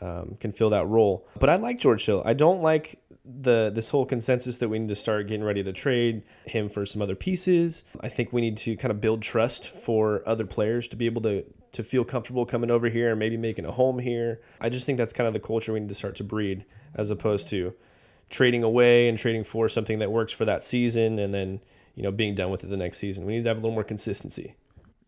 um, 0.00 0.36
can 0.40 0.52
fill 0.52 0.70
that 0.70 0.86
role. 0.86 1.26
But 1.38 1.50
I 1.50 1.56
like 1.56 1.78
George 1.78 2.04
Hill. 2.04 2.22
I 2.24 2.34
don't 2.34 2.62
like 2.62 3.00
the 3.24 3.70
this 3.74 3.88
whole 3.88 4.04
consensus 4.04 4.58
that 4.58 4.68
we 4.68 4.78
need 4.78 4.88
to 4.88 4.94
start 4.94 5.28
getting 5.28 5.44
ready 5.44 5.62
to 5.62 5.72
trade 5.72 6.22
him 6.44 6.68
for 6.68 6.84
some 6.84 7.00
other 7.00 7.14
pieces. 7.14 7.84
I 8.00 8.08
think 8.08 8.32
we 8.32 8.40
need 8.40 8.56
to 8.58 8.76
kind 8.76 8.90
of 8.90 9.00
build 9.00 9.22
trust 9.22 9.70
for 9.70 10.22
other 10.26 10.44
players 10.44 10.88
to 10.88 10.96
be 10.96 11.06
able 11.06 11.22
to 11.22 11.44
to 11.72 11.82
feel 11.82 12.04
comfortable 12.04 12.44
coming 12.44 12.70
over 12.70 12.88
here 12.88 13.10
and 13.10 13.18
maybe 13.18 13.36
making 13.36 13.64
a 13.64 13.72
home 13.72 13.98
here. 13.98 14.40
I 14.60 14.68
just 14.68 14.84
think 14.86 14.98
that's 14.98 15.12
kind 15.12 15.26
of 15.26 15.32
the 15.32 15.40
culture 15.40 15.72
we 15.72 15.80
need 15.80 15.88
to 15.88 15.94
start 15.94 16.16
to 16.16 16.24
breed 16.24 16.64
as 16.94 17.10
opposed 17.10 17.48
to 17.48 17.74
trading 18.30 18.62
away 18.62 19.08
and 19.08 19.18
trading 19.18 19.44
for 19.44 19.68
something 19.68 19.98
that 19.98 20.12
works 20.12 20.32
for 20.32 20.44
that 20.44 20.62
season 20.62 21.18
and 21.18 21.32
then 21.32 21.60
you 21.94 22.02
know 22.02 22.12
being 22.12 22.34
done 22.34 22.50
with 22.50 22.62
it 22.62 22.68
the 22.68 22.76
next 22.76 22.98
season. 22.98 23.24
We 23.24 23.32
need 23.32 23.44
to 23.44 23.48
have 23.48 23.56
a 23.56 23.60
little 23.60 23.74
more 23.74 23.84
consistency. 23.84 24.54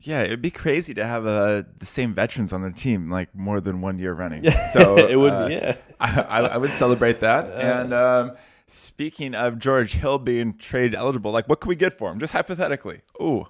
Yeah, 0.06 0.22
it'd 0.22 0.40
be 0.40 0.52
crazy 0.52 0.94
to 0.94 1.04
have 1.04 1.26
uh, 1.26 1.64
the 1.78 1.84
same 1.86 2.14
veterans 2.14 2.52
on 2.52 2.62
the 2.62 2.70
team 2.70 3.10
like 3.10 3.34
more 3.34 3.60
than 3.60 3.80
one 3.80 3.98
year 3.98 4.12
running. 4.12 4.48
So 4.72 4.96
it 5.12 5.16
would, 5.16 5.32
uh, 5.32 5.48
yeah. 5.50 5.76
I, 6.00 6.20
I, 6.20 6.40
I 6.42 6.56
would 6.58 6.70
celebrate 6.70 7.20
that. 7.20 7.46
And 7.66 7.92
um, 7.92 8.32
speaking 8.68 9.34
of 9.34 9.58
George 9.58 9.94
Hill 9.94 10.18
being 10.18 10.56
trade 10.58 10.94
eligible, 10.94 11.32
like 11.32 11.48
what 11.48 11.58
could 11.60 11.68
we 11.68 11.74
get 11.76 11.98
for 11.98 12.10
him? 12.12 12.20
Just 12.20 12.32
hypothetically. 12.32 13.00
Ooh, 13.20 13.48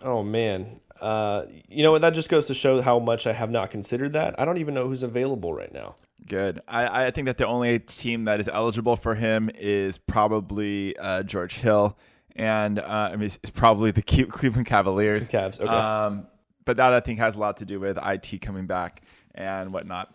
Oh 0.00 0.22
man, 0.22 0.80
uh, 1.00 1.44
you 1.68 1.82
know 1.82 1.90
what? 1.92 2.00
That 2.02 2.14
just 2.14 2.28
goes 2.30 2.46
to 2.46 2.54
show 2.54 2.80
how 2.80 2.98
much 3.00 3.26
I 3.26 3.32
have 3.32 3.50
not 3.50 3.70
considered 3.70 4.12
that. 4.14 4.38
I 4.40 4.44
don't 4.44 4.58
even 4.58 4.72
know 4.74 4.86
who's 4.86 5.02
available 5.02 5.52
right 5.52 5.72
now. 5.74 5.96
good. 6.26 6.60
I, 6.68 7.06
I 7.06 7.10
think 7.10 7.26
that 7.26 7.36
the 7.36 7.46
only 7.46 7.80
team 7.80 8.24
that 8.24 8.38
is 8.40 8.48
eligible 8.48 8.96
for 8.96 9.14
him 9.14 9.50
is 9.54 9.98
probably 9.98 10.96
uh, 10.96 11.22
George 11.24 11.54
Hill, 11.54 11.98
and 12.38 12.78
uh, 12.78 13.10
I 13.12 13.16
mean 13.16 13.26
it's, 13.26 13.38
it's 13.42 13.50
probably 13.50 13.90
the 13.90 14.02
Cleveland 14.02 14.66
Cavaliers. 14.66 15.28
The 15.28 15.36
Cavs, 15.36 15.60
okay. 15.60 15.68
Um, 15.68 16.26
but 16.64 16.76
that 16.78 16.92
I 16.92 17.00
think 17.00 17.18
has 17.18 17.36
a 17.36 17.40
lot 17.40 17.58
to 17.58 17.64
do 17.64 17.80
with 17.80 17.98
IT 18.02 18.40
coming 18.40 18.66
back 18.66 19.02
and 19.34 19.72
whatnot. 19.72 20.14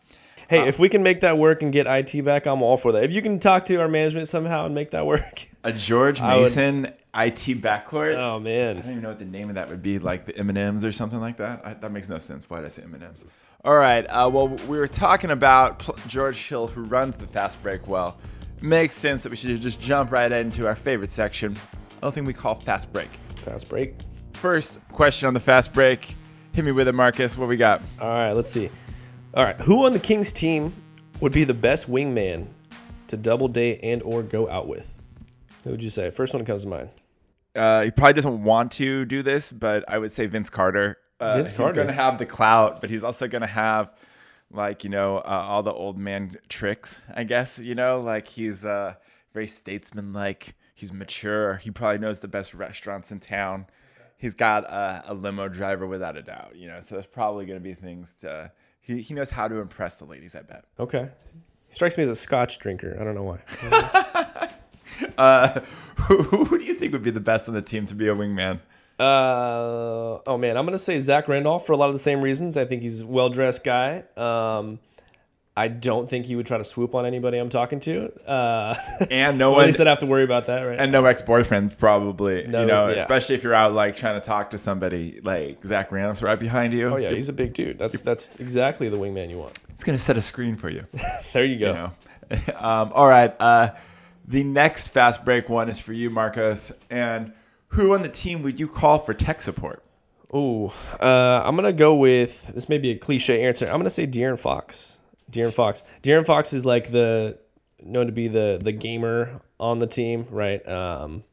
Hey, 0.49 0.67
if 0.67 0.77
we 0.77 0.89
can 0.89 1.03
make 1.03 1.21
that 1.21 1.37
work 1.37 1.63
and 1.63 1.71
get 1.71 1.87
IT 1.87 2.23
back, 2.25 2.45
I'm 2.45 2.61
all 2.61 2.75
for 2.77 2.91
that. 2.91 3.03
If 3.03 3.11
you 3.13 3.21
can 3.21 3.39
talk 3.39 3.65
to 3.65 3.75
our 3.77 3.87
management 3.87 4.27
somehow 4.27 4.65
and 4.65 4.75
make 4.75 4.91
that 4.91 5.05
work. 5.05 5.45
A 5.63 5.71
George 5.71 6.19
I 6.21 6.35
would- 6.35 6.41
Mason 6.43 6.85
IT 7.15 7.61
backcourt. 7.61 8.15
Oh 8.17 8.39
man, 8.39 8.77
I 8.77 8.81
don't 8.81 8.91
even 8.91 9.03
know 9.03 9.09
what 9.09 9.19
the 9.19 9.25
name 9.25 9.49
of 9.49 9.55
that 9.55 9.69
would 9.69 9.81
be, 9.81 9.99
like 9.99 10.25
the 10.25 10.37
M 10.37 10.49
and 10.49 10.57
M's 10.57 10.83
or 10.83 10.91
something 10.91 11.19
like 11.19 11.37
that. 11.37 11.61
I, 11.65 11.73
that 11.75 11.91
makes 11.91 12.09
no 12.09 12.17
sense. 12.17 12.49
Why 12.49 12.57
did 12.59 12.65
I 12.65 12.69
say 12.69 12.83
M 12.83 12.93
and 12.93 13.03
M's? 13.03 13.25
All 13.65 13.77
right. 13.77 14.05
Uh, 14.05 14.29
well, 14.31 14.49
we 14.49 14.77
were 14.77 14.87
talking 14.87 15.31
about 15.31 15.89
George 16.07 16.37
Hill, 16.47 16.67
who 16.67 16.81
runs 16.83 17.15
the 17.15 17.25
fast 17.27 17.61
break 17.63 17.87
well. 17.87 18.17
Makes 18.61 18.95
sense 18.95 19.23
that 19.23 19.29
we 19.29 19.35
should 19.35 19.59
just 19.61 19.79
jump 19.79 20.11
right 20.11 20.31
into 20.31 20.67
our 20.67 20.75
favorite 20.75 21.11
section, 21.11 21.55
the 22.05 22.11
thing 22.11 22.25
we 22.25 22.33
call 22.33 22.55
fast 22.55 22.91
break. 22.93 23.09
Fast 23.37 23.69
break. 23.69 23.95
first 24.43 24.79
question 24.91 25.27
on 25.27 25.33
the 25.33 25.39
fast 25.39 25.71
break. 25.73 26.15
Hit 26.51 26.65
me 26.65 26.71
with 26.71 26.87
it, 26.87 26.93
Marcos. 26.93 27.37
What 27.37 27.47
we 27.47 27.57
got? 27.57 27.81
All 27.99 28.09
right, 28.09 28.33
let's 28.33 28.51
see. 28.51 28.69
All 29.33 29.43
right, 29.43 29.59
who 29.61 29.85
on 29.85 29.93
the 29.93 29.99
Kings 29.99 30.33
team 30.33 30.73
would 31.21 31.31
be 31.31 31.45
the 31.45 31.53
best 31.53 31.89
wingman 31.89 32.47
to 33.07 33.17
double 33.17 33.47
date 33.47 33.79
and 33.83 34.03
or 34.03 34.21
go 34.21 34.49
out 34.49 34.67
with? 34.67 34.93
Who 35.63 35.71
would 35.71 35.81
you 35.81 35.89
say? 35.89 36.09
First 36.09 36.33
one 36.33 36.43
that 36.43 36.47
comes 36.47 36.63
to 36.63 36.67
mind. 36.67 36.89
Uh, 37.55 37.83
he 37.83 37.91
probably 37.91 38.13
doesn't 38.13 38.43
want 38.43 38.73
to 38.73 39.05
do 39.05 39.23
this, 39.23 39.51
but 39.51 39.85
I 39.87 39.97
would 39.97 40.11
say 40.11 40.25
Vince 40.25 40.49
Carter. 40.49 40.97
Uh, 41.19 41.37
Vince 41.37 41.53
Carter. 41.53 41.71
He's 41.71 41.75
going 41.75 41.87
to 41.87 41.93
have 41.93 42.17
the 42.17 42.25
clout, 42.25 42.81
but 42.81 42.89
he's 42.89 43.03
also 43.03 43.27
going 43.27 43.43
to 43.43 43.47
have, 43.47 43.93
like, 44.51 44.83
you 44.83 44.89
know, 44.89 45.19
uh, 45.19 45.21
all 45.47 45.63
the 45.63 45.71
old 45.71 45.97
man 45.97 46.37
tricks, 46.49 46.99
I 47.15 47.23
guess. 47.23 47.59
You 47.59 47.75
know, 47.75 48.01
like 48.01 48.27
he's 48.27 48.65
uh, 48.65 48.95
very 49.33 49.47
statesman-like. 49.47 50.55
He's 50.73 50.91
mature. 50.91 51.55
He 51.57 51.71
probably 51.71 51.99
knows 51.99 52.19
the 52.19 52.27
best 52.27 52.53
restaurants 52.53 53.11
in 53.11 53.19
town. 53.19 53.67
He's 54.17 54.35
got 54.35 54.63
a, 54.65 55.03
a 55.07 55.13
limo 55.13 55.47
driver 55.47 55.85
without 55.85 56.17
a 56.17 56.21
doubt, 56.21 56.55
you 56.55 56.67
know. 56.67 56.79
So 56.79 56.95
there's 56.95 57.07
probably 57.07 57.45
going 57.45 57.59
to 57.59 57.63
be 57.63 57.73
things 57.73 58.15
to. 58.21 58.51
He, 58.81 59.01
he 59.01 59.13
knows 59.13 59.29
how 59.29 59.47
to 59.47 59.57
impress 59.57 59.95
the 59.95 60.05
ladies. 60.05 60.35
I 60.35 60.41
bet. 60.41 60.65
Okay. 60.79 61.09
He 61.67 61.73
strikes 61.73 61.97
me 61.97 62.03
as 62.03 62.09
a 62.09 62.15
Scotch 62.15 62.59
drinker. 62.59 62.97
I 62.99 63.03
don't 63.03 63.15
know 63.15 63.23
why. 63.23 64.49
Uh, 65.17 65.61
who, 65.95 66.21
who 66.23 66.57
do 66.57 66.63
you 66.63 66.73
think 66.75 66.91
would 66.93 67.03
be 67.03 67.11
the 67.11 67.19
best 67.19 67.47
on 67.47 67.55
the 67.55 67.61
team 67.61 67.85
to 67.87 67.95
be 67.95 68.07
a 68.07 68.15
wingman? 68.15 68.59
Uh, 68.99 70.19
oh 70.27 70.37
man, 70.37 70.55
I'm 70.55 70.65
gonna 70.65 70.77
say 70.77 70.99
Zach 70.99 71.27
Randolph 71.27 71.65
for 71.65 71.73
a 71.73 71.77
lot 71.77 71.87
of 71.87 71.93
the 71.93 71.99
same 71.99 72.21
reasons. 72.21 72.57
I 72.57 72.65
think 72.65 72.83
he's 72.83 73.01
a 73.01 73.07
well 73.07 73.29
dressed 73.29 73.63
guy. 73.63 74.03
Um, 74.15 74.79
I 75.55 75.67
don't 75.67 76.09
think 76.09 76.25
he 76.25 76.35
would 76.35 76.47
try 76.47 76.57
to 76.57 76.63
swoop 76.63 76.95
on 76.95 77.05
anybody 77.05 77.37
I'm 77.37 77.49
talking 77.49 77.79
to. 77.81 78.11
Uh, 78.27 78.73
And 79.11 79.37
no 79.37 79.51
at 79.53 79.55
one 79.57 79.65
least 79.67 79.79
I'd 79.79 79.85
have 79.87 79.99
to 79.99 80.07
worry 80.07 80.23
about 80.23 80.47
that, 80.47 80.61
right? 80.61 80.79
and 80.79 80.91
no 80.91 81.05
ex 81.05 81.21
boyfriend, 81.21 81.77
probably 81.77 82.47
No, 82.47 82.61
you 82.61 82.65
know 82.67 82.87
yeah. 82.87 82.95
especially 82.95 83.35
if 83.35 83.43
you're 83.43 83.53
out 83.53 83.73
like 83.73 83.95
trying 83.95 84.19
to 84.19 84.25
talk 84.25 84.49
to 84.51 84.57
somebody 84.57 85.19
like 85.23 85.63
zach 85.63 85.91
randolph's 85.91 86.23
right 86.23 86.39
behind 86.39 86.73
you 86.73 86.89
oh 86.93 86.97
yeah, 86.97 87.11
he's 87.11 87.29
a 87.29 87.33
big 87.33 87.53
dude. 87.53 87.77
That's 87.77 88.01
that's 88.01 88.31
exactly 88.39 88.89
the 88.89 88.97
wingman 88.97 89.29
you 89.29 89.37
want. 89.37 89.59
it's 89.69 89.83
gonna 89.83 89.99
set 89.99 90.17
a 90.17 90.21
screen 90.21 90.55
for 90.55 90.69
you 90.69 90.85
There 91.33 91.45
you 91.45 91.59
go. 91.59 91.67
you 92.31 92.37
know 92.37 92.53
um, 92.57 92.91
all 92.95 93.07
right 93.07 93.35
uh, 93.39 93.69
the 94.27 94.43
next 94.43 94.87
fast 94.87 95.23
break 95.23 95.49
one 95.49 95.69
is 95.69 95.77
for 95.77 95.93
you 95.93 96.09
marcos 96.09 96.71
and 96.89 97.31
who 97.67 97.93
on 97.93 98.01
the 98.01 98.09
team 98.09 98.41
would 98.41 98.59
you 98.59 98.67
call 98.67 98.97
for 98.99 99.13
tech 99.13 99.39
support 99.41 99.83
Ooh, 100.35 100.71
uh, 100.99 101.43
I'm 101.45 101.55
gonna 101.55 101.71
go 101.71 101.93
with 101.93 102.47
this. 102.55 102.67
May 102.67 102.79
be 102.79 102.89
a 102.89 102.97
cliche 102.97 103.43
answer. 103.43 103.67
I'm 103.67 103.77
gonna 103.77 103.91
say 103.91 104.07
De'Aaron 104.07 104.39
Fox. 104.39 104.97
De'Aaron 105.31 105.53
Fox. 105.53 105.83
De'Aaron 106.01 106.25
Fox 106.25 106.53
is 106.53 106.65
like 106.65 106.91
the 106.91 107.37
known 107.81 108.05
to 108.07 108.11
be 108.11 108.27
the 108.27 108.59
the 108.63 108.71
gamer 108.71 109.41
on 109.59 109.79
the 109.79 109.87
team, 109.87 110.25
right? 110.29 110.65
Um, 110.67 111.23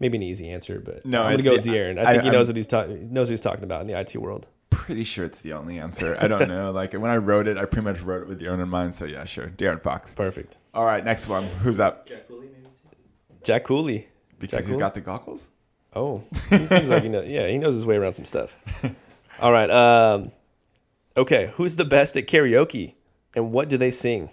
maybe 0.00 0.16
an 0.18 0.22
easy 0.22 0.48
answer, 0.50 0.80
but 0.80 1.04
No, 1.06 1.22
I'm 1.22 1.32
gonna 1.32 1.42
go 1.42 1.50
the- 1.50 1.56
with 1.58 1.66
De'Aaron. 1.66 1.98
I 1.98 2.02
I- 2.02 2.10
think 2.12 2.22
he 2.22 2.28
I'm- 2.28 2.32
knows 2.36 2.48
what 2.48 2.56
he's 2.56 2.66
talking 2.66 3.12
knows 3.12 3.28
what 3.28 3.32
he's 3.32 3.40
talking 3.40 3.64
about 3.64 3.80
in 3.82 3.86
the 3.86 3.98
IT 3.98 4.16
world. 4.16 4.46
pretty 4.70 5.04
sure 5.04 5.24
it's 5.24 5.40
the 5.40 5.52
only 5.52 5.78
answer 5.78 6.16
i 6.20 6.26
don't 6.26 6.48
know 6.48 6.72
like 6.72 6.92
when 6.94 7.10
i 7.10 7.16
wrote 7.16 7.46
it 7.46 7.56
i 7.56 7.64
pretty 7.64 7.84
much 7.84 8.00
wrote 8.02 8.22
it 8.22 8.28
with 8.28 8.40
your 8.42 8.52
own 8.52 8.60
in 8.60 8.68
mind 8.68 8.92
so 8.92 9.04
yeah 9.04 9.24
sure 9.24 9.46
darren 9.56 9.80
fox 9.80 10.14
Perfect. 10.14 10.58
all 10.74 10.84
right 10.84 11.02
next 11.04 11.28
one 11.28 11.44
who's 11.62 11.78
up 11.80 12.06
Jack 12.08 12.26
Cooley, 12.28 12.48
maybe. 12.48 12.68
Jack 13.44 13.64
Cooley. 13.64 14.08
because 14.40 14.50
Jack 14.50 14.60
he's 14.62 14.66
Cooley? 14.70 14.80
got 14.80 14.94
the 14.94 15.00
goggles 15.00 15.46
Oh, 15.94 16.22
he 16.50 16.66
seems 16.66 16.90
like 16.90 17.04
he 17.04 17.08
knows. 17.08 17.28
Yeah, 17.28 17.46
he 17.46 17.56
knows 17.56 17.74
his 17.74 17.86
way 17.86 17.94
around 17.96 18.14
some 18.14 18.24
stuff. 18.24 18.58
All 19.40 19.52
right. 19.52 19.70
Um, 19.70 20.32
okay, 21.16 21.52
who's 21.54 21.76
the 21.76 21.84
best 21.84 22.16
at 22.16 22.26
karaoke, 22.26 22.94
and 23.34 23.52
what 23.52 23.68
do 23.68 23.76
they 23.76 23.90
sing? 23.90 24.30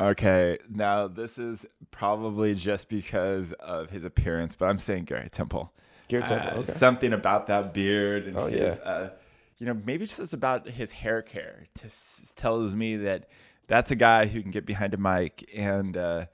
Okay, 0.00 0.58
now 0.70 1.08
this 1.08 1.38
is 1.38 1.66
probably 1.90 2.54
just 2.54 2.88
because 2.88 3.52
of 3.54 3.90
his 3.90 4.04
appearance, 4.04 4.54
but 4.54 4.66
I'm 4.66 4.78
saying 4.78 5.04
Gary 5.04 5.28
Temple. 5.28 5.72
Garrett 6.08 6.26
Temple. 6.26 6.50
Uh, 6.50 6.60
okay. 6.60 6.72
Something 6.72 7.12
about 7.12 7.48
that 7.48 7.74
beard 7.74 8.26
and 8.26 8.36
Oh, 8.36 8.46
his, 8.46 8.78
yeah. 8.78 8.82
uh, 8.90 9.10
you 9.58 9.66
know, 9.66 9.74
maybe 9.84 10.06
just 10.06 10.20
it's 10.20 10.32
about 10.32 10.68
his 10.68 10.90
hair 10.92 11.20
care. 11.20 11.64
Just 11.80 12.36
tells 12.38 12.74
me 12.76 12.96
that 12.98 13.28
that's 13.66 13.90
a 13.90 13.96
guy 13.96 14.26
who 14.26 14.40
can 14.40 14.50
get 14.52 14.64
behind 14.64 14.94
a 14.94 14.96
mic 14.96 15.50
and 15.54 15.96
uh, 15.96 16.26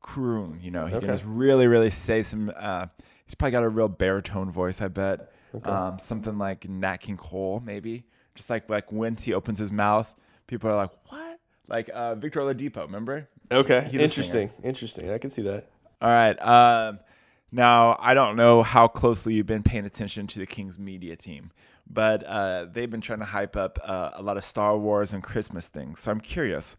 croon. 0.00 0.58
You 0.62 0.70
know, 0.70 0.86
he 0.86 0.94
Okay. 0.94 1.06
can 1.06 1.14
just 1.14 1.24
really, 1.26 1.66
really 1.66 1.90
say 1.90 2.22
some. 2.22 2.50
Uh, 2.56 2.86
he's 3.26 3.34
probably 3.34 3.52
got 3.52 3.62
a 3.64 3.68
real 3.68 3.88
baritone 3.88 4.50
voice. 4.50 4.80
I 4.80 4.88
bet. 4.88 5.30
Okay. 5.54 5.70
Um, 5.70 5.98
something 5.98 6.38
like 6.38 6.68
Nat 6.68 6.96
King 6.96 7.16
Cole, 7.16 7.62
maybe. 7.64 8.06
Just 8.34 8.50
like 8.50 8.68
like 8.68 8.90
once 8.90 9.22
he 9.24 9.32
opens 9.34 9.58
his 9.60 9.70
mouth, 9.70 10.12
people 10.46 10.70
are 10.70 10.76
like, 10.76 10.90
"What?" 11.08 11.40
Like 11.68 11.90
uh, 11.92 12.14
Victor 12.14 12.40
Oladipo, 12.40 12.82
remember? 12.82 13.28
Okay, 13.50 13.88
interesting. 13.92 14.50
Interesting. 14.62 15.10
I 15.10 15.18
can 15.18 15.30
see 15.30 15.42
that. 15.42 15.68
All 16.00 16.10
right. 16.10 16.36
Um, 16.40 16.98
now, 17.50 17.96
I 18.00 18.14
don't 18.14 18.36
know 18.36 18.62
how 18.62 18.88
closely 18.88 19.34
you've 19.34 19.46
been 19.46 19.62
paying 19.62 19.84
attention 19.84 20.26
to 20.26 20.38
the 20.38 20.46
Kings 20.46 20.78
media 20.78 21.16
team, 21.16 21.52
but 21.88 22.24
uh, 22.24 22.66
they've 22.70 22.90
been 22.90 23.00
trying 23.00 23.20
to 23.20 23.24
hype 23.24 23.56
up 23.56 23.78
uh, 23.82 24.10
a 24.14 24.22
lot 24.22 24.36
of 24.36 24.44
Star 24.44 24.76
Wars 24.76 25.12
and 25.12 25.22
Christmas 25.22 25.68
things. 25.68 26.00
So 26.00 26.10
I'm 26.10 26.20
curious, 26.20 26.76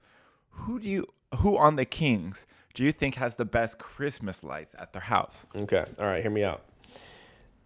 who 0.50 0.80
do 0.80 0.90
you, 0.90 1.08
who 1.38 1.58
on 1.58 1.78
the 1.78 1.86
Kings 1.86 2.46
do 2.74 2.84
you 2.84 2.92
think 2.92 3.16
has 3.16 3.36
the 3.36 3.46
best 3.46 3.80
Christmas 3.80 4.44
lights 4.44 4.76
at 4.78 4.92
their 4.92 5.02
house? 5.02 5.48
Okay. 5.56 5.86
All 5.98 6.06
right. 6.06 6.22
Hear 6.22 6.32
me 6.32 6.44
out. 6.44 6.62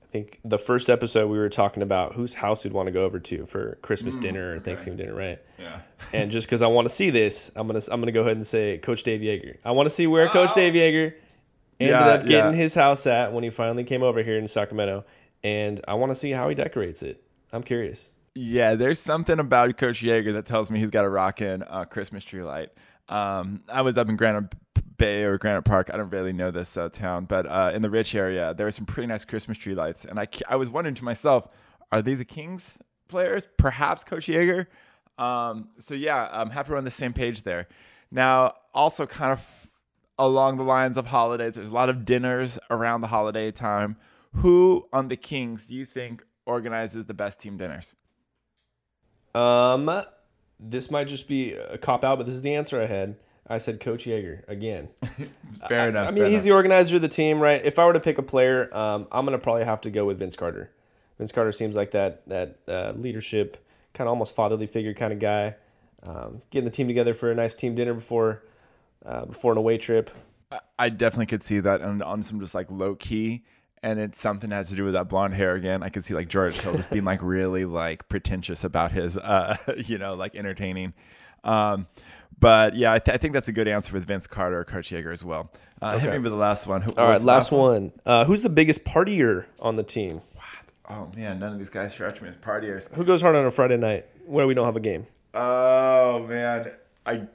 I 0.09 0.11
think 0.11 0.39
the 0.43 0.57
first 0.57 0.89
episode 0.89 1.27
we 1.29 1.37
were 1.37 1.49
talking 1.49 1.83
about 1.83 2.15
whose 2.15 2.33
house 2.33 2.63
we'd 2.63 2.73
want 2.73 2.87
to 2.87 2.91
go 2.91 3.05
over 3.05 3.19
to 3.19 3.45
for 3.45 3.77
Christmas 3.83 4.15
dinner 4.15 4.55
or 4.55 4.59
Thanksgiving 4.59 4.97
dinner, 4.97 5.13
right? 5.13 5.37
Yeah. 5.59 5.81
And 6.13 6.31
just 6.31 6.47
because 6.47 6.63
I 6.63 6.67
want 6.67 6.87
to 6.87 6.93
see 6.93 7.11
this, 7.11 7.51
I'm 7.55 7.67
gonna 7.67 7.81
I'm 7.91 8.01
gonna 8.01 8.11
go 8.11 8.21
ahead 8.21 8.31
and 8.31 8.45
say 8.45 8.79
Coach 8.79 9.03
Dave 9.03 9.21
Joerger. 9.21 9.57
I 9.63 9.69
want 9.71 9.85
to 9.85 9.91
see 9.93 10.07
where 10.07 10.27
Coach 10.27 10.55
Dave 10.55 10.73
Joerger 10.73 11.13
ended 11.79 11.95
Yeah, 11.95 12.07
up 12.07 12.25
getting 12.25 12.53
yeah. 12.53 12.57
his 12.57 12.73
house 12.73 13.05
at 13.05 13.33
when 13.33 13.43
he 13.43 13.51
finally 13.51 13.83
came 13.83 14.01
over 14.01 14.23
here 14.23 14.39
in 14.39 14.47
Sacramento, 14.47 15.05
and 15.43 15.79
I 15.87 15.93
want 15.93 16.09
to 16.09 16.15
see 16.15 16.31
how 16.31 16.49
he 16.49 16.55
decorates 16.55 17.03
it. 17.03 17.23
I'm 17.53 17.61
curious. 17.61 18.11
Yeah, 18.33 18.73
there's 18.73 18.99
something 18.99 19.37
about 19.37 19.77
Coach 19.77 20.01
Joerger 20.01 20.33
that 20.33 20.47
tells 20.47 20.71
me 20.71 20.79
he's 20.79 20.89
got 20.89 21.05
a 21.05 21.09
rockin' 21.09 21.61
uh, 21.61 21.85
Christmas 21.85 22.23
tree 22.23 22.41
light. 22.41 22.69
Um, 23.09 23.61
I 23.71 23.83
was 23.83 23.95
up 23.95 24.09
in 24.09 24.15
Granite 24.15 24.55
Bay 24.99 25.23
or 25.23 25.39
Granite 25.39 25.63
Park. 25.63 25.89
I 25.91 25.97
don't 25.97 26.11
really 26.11 26.33
know 26.33 26.51
this 26.51 26.77
uh, 26.77 26.89
town, 26.89 27.25
but 27.25 27.47
uh, 27.47 27.71
in 27.73 27.81
the 27.81 27.89
Rich 27.89 28.13
area, 28.13 28.53
there 28.53 28.67
were 28.67 28.71
some 28.71 28.85
pretty 28.85 29.07
nice 29.07 29.25
Christmas 29.25 29.57
tree 29.57 29.73
lights. 29.73 30.05
And 30.05 30.19
I, 30.19 30.27
I 30.47 30.55
was 30.57 30.69
wondering 30.69 30.93
to 30.95 31.03
myself, 31.03 31.47
are 31.91 32.03
these 32.03 32.19
the 32.19 32.25
Kings 32.25 32.77
players? 33.07 33.47
Perhaps 33.57 34.03
Coach 34.03 34.27
Joerger. 34.27 34.67
Um, 35.17 35.69
so 35.79 35.95
yeah, 35.95 36.29
I'm 36.31 36.51
happy 36.51 36.71
we're 36.71 36.77
on 36.77 36.85
the 36.85 36.91
same 36.91 37.13
page 37.13 37.41
there. 37.41 37.67
Now, 38.11 38.53
also 38.73 39.07
kind 39.07 39.31
of 39.31 39.67
along 40.19 40.57
the 40.57 40.63
lines 40.63 40.97
of 40.97 41.07
holidays, 41.07 41.55
there's 41.55 41.71
a 41.71 41.73
lot 41.73 41.89
of 41.89 42.05
dinners 42.05 42.59
around 42.69 43.01
the 43.01 43.07
holiday 43.07 43.51
time. 43.51 43.97
Who 44.35 44.87
on 44.93 45.07
the 45.07 45.15
Kings 45.15 45.65
do 45.65 45.75
you 45.75 45.85
think 45.85 46.23
organizes 46.45 47.05
the 47.05 47.13
best 47.13 47.39
team 47.39 47.57
dinners? 47.57 47.95
Um, 49.33 50.03
this 50.59 50.91
might 50.91 51.07
just 51.07 51.27
be 51.27 51.53
a 51.53 51.77
cop 51.77 52.03
out, 52.03 52.17
but 52.17 52.25
this 52.25 52.35
is 52.35 52.41
the 52.41 52.55
answer 52.55 52.81
I 52.81 52.85
had. 52.85 53.15
I 53.47 53.57
said 53.57 53.79
Coach 53.79 54.05
Joerger 54.05 54.47
again. 54.47 54.89
Fair 55.67 55.81
I- 55.81 55.87
enough. 55.87 56.07
I 56.07 56.11
mean, 56.11 56.27
he's 56.27 56.43
the 56.43 56.51
organizer 56.51 56.97
of 56.97 57.01
the 57.01 57.07
team, 57.07 57.39
right? 57.41 57.63
If 57.63 57.79
I 57.79 57.85
were 57.85 57.93
to 57.93 57.99
pick 57.99 58.17
a 58.17 58.23
player, 58.23 58.69
um, 58.75 59.07
I'm 59.11 59.25
gonna 59.25 59.39
probably 59.39 59.65
have 59.65 59.81
to 59.81 59.89
go 59.91 60.05
with 60.05 60.19
Vince 60.19 60.35
Carter. 60.35 60.69
Vince 61.17 61.31
Carter 61.31 61.51
seems 61.51 61.75
like 61.75 61.91
that 61.91 62.27
that 62.27 62.57
uh, 62.67 62.93
leadership, 62.95 63.57
kind 63.93 64.07
of 64.07 64.11
almost 64.11 64.35
fatherly 64.35 64.67
figure 64.67 64.93
kind 64.93 65.13
of 65.13 65.19
guy. 65.19 65.55
Um, 66.03 66.41
getting 66.49 66.63
the 66.65 66.71
team 66.71 66.87
together 66.87 67.13
for 67.13 67.29
a 67.31 67.35
nice 67.35 67.53
team 67.55 67.75
dinner 67.75 67.93
before 67.93 68.43
uh, 69.05 69.25
before 69.25 69.51
an 69.51 69.57
away 69.57 69.77
trip. 69.77 70.09
I- 70.51 70.59
I 70.77 70.89
definitely 70.89 71.25
could 71.25 71.43
see 71.43 71.59
that 71.59 71.81
on, 71.81 72.01
on 72.01 72.23
some 72.23 72.39
just 72.39 72.55
like 72.55 72.67
low 72.71 72.95
key, 72.95 73.43
and 73.83 73.99
it's 73.99 74.19
something 74.19 74.49
that 74.51 74.55
has 74.55 74.69
to 74.69 74.75
do 74.75 74.85
with 74.85 74.93
that 74.93 75.09
blonde 75.09 75.33
hair 75.33 75.55
again. 75.55 75.83
I 75.83 75.89
could 75.89 76.05
see 76.05 76.13
like 76.13 76.27
George 76.29 76.59
Hill 76.61 76.75
just 76.77 76.89
being 76.89 77.03
like 77.03 77.21
really 77.21 77.65
like 77.65 78.07
pretentious 78.07 78.63
about 78.63 78.91
his, 78.93 79.17
uh, 79.17 79.57
you 79.77 79.97
know, 79.97 80.13
like 80.15 80.35
entertaining. 80.35 80.93
Um, 81.43 81.87
but 82.37 82.75
yeah, 82.75 82.93
I, 82.93 82.99
th- 82.99 83.13
I 83.13 83.17
think 83.17 83.33
that's 83.33 83.47
a 83.47 83.51
good 83.53 83.67
answer 83.67 83.93
with 83.93 84.05
Vince 84.05 84.27
Carter 84.27 84.59
or 84.59 84.65
Coach 84.65 84.89
Joerger 84.89 85.11
as 85.13 85.23
well. 85.23 85.51
Uh, 85.81 85.97
Hit 85.97 86.07
Okay. 86.09 86.17
me 86.17 86.23
with 86.23 86.31
the 86.31 86.37
last 86.37 86.67
one. 86.67 86.81
Who, 86.81 86.91
All 86.97 87.07
right, 87.07 87.19
the 87.19 87.25
last 87.25 87.51
one. 87.51 87.91
Uh, 88.05 88.25
who's 88.25 88.41
the 88.43 88.49
biggest 88.49 88.83
partier 88.83 89.45
on 89.59 89.75
the 89.77 89.83
team? 89.83 90.21
What? 90.35 90.45
Oh 90.89 91.11
man, 91.15 91.39
none 91.39 91.53
of 91.53 91.59
these 91.59 91.69
guys 91.69 91.93
stretch 91.93 92.21
me 92.21 92.29
as 92.29 92.35
partiers. 92.35 92.91
Who 92.93 93.03
goes 93.05 93.21
hard 93.21 93.35
on 93.35 93.45
a 93.45 93.51
Friday 93.51 93.77
night 93.77 94.05
where 94.25 94.45
we 94.47 94.53
don't 94.53 94.65
have 94.65 94.75
a 94.75 94.79
game? 94.81 95.05
Oh 95.33 96.25
man, 96.27 96.71
I 97.05 97.27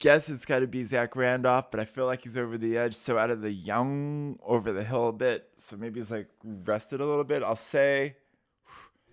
guess 0.00 0.28
it's 0.28 0.44
got 0.44 0.58
to 0.58 0.66
be 0.66 0.84
Zach 0.84 1.14
Randolph, 1.16 1.70
but 1.70 1.80
I 1.80 1.84
feel 1.84 2.06
like 2.06 2.22
he's 2.24 2.36
over 2.36 2.58
the 2.58 2.76
edge. 2.76 2.94
So 2.94 3.16
out 3.16 3.30
of 3.30 3.40
the 3.40 3.52
young, 3.52 4.38
over 4.44 4.72
the 4.72 4.82
hill 4.84 5.08
a 5.08 5.12
bit. 5.12 5.48
So 5.56 5.76
maybe 5.76 6.00
he's 6.00 6.10
like 6.10 6.28
rested 6.42 7.00
a 7.00 7.06
little 7.06 7.24
bit. 7.24 7.42
I'll 7.42 7.54
say 7.56 8.16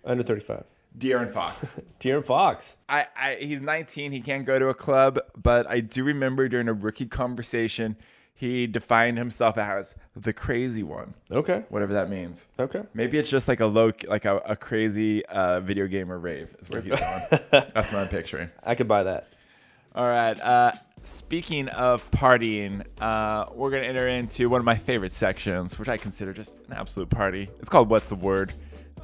Under 0.04 0.22
35. 0.24 0.64
De'Aaron 0.98 1.32
Fox. 1.32 1.80
De'Aaron 2.00 2.24
Fox. 2.24 2.76
I, 2.88 3.06
I 3.16 3.34
he's 3.40 3.60
19. 3.60 4.12
He 4.12 4.20
can't 4.20 4.44
go 4.44 4.58
to 4.58 4.68
a 4.68 4.74
club, 4.74 5.18
but 5.40 5.66
I 5.68 5.80
do 5.80 6.04
remember 6.04 6.48
during 6.48 6.68
a 6.68 6.72
rookie 6.74 7.06
conversation, 7.06 7.96
he 8.34 8.66
defined 8.66 9.18
himself 9.18 9.56
as 9.56 9.94
the 10.16 10.32
crazy 10.32 10.82
one, 10.82 11.14
Okay. 11.30 11.64
whatever 11.68 11.92
that 11.94 12.10
means. 12.10 12.48
Okay. 12.58 12.82
Maybe 12.92 13.16
it's 13.18 13.30
just 13.30 13.46
like 13.48 13.60
a 13.60 13.66
low, 13.66 13.92
like 14.08 14.24
a, 14.24 14.38
a 14.38 14.56
crazy 14.56 15.24
uh, 15.26 15.60
video 15.60 15.86
gamer 15.86 16.18
rave 16.18 16.54
is 16.58 16.68
where 16.68 16.80
he's 16.82 16.98
going. 16.98 17.20
That's 17.50 17.92
what 17.92 17.94
I'm 18.02 18.08
picturing. 18.08 18.50
I 18.64 18.74
could 18.74 18.88
buy 18.88 19.04
that. 19.04 19.28
All 19.94 20.08
right. 20.08 20.38
Uh, 20.40 20.72
speaking 21.04 21.68
of 21.68 22.10
partying, 22.10 22.84
uh, 23.00 23.44
we're 23.54 23.70
gonna 23.70 23.82
enter 23.84 24.08
into 24.08 24.48
one 24.48 24.58
of 24.60 24.64
my 24.64 24.76
favorite 24.76 25.12
sections, 25.12 25.78
which 25.78 25.88
I 25.88 25.96
consider 25.96 26.32
just 26.32 26.56
an 26.66 26.72
absolute 26.72 27.10
party. 27.10 27.48
It's 27.60 27.68
called 27.68 27.90
"What's 27.90 28.08
the 28.08 28.14
Word." 28.16 28.52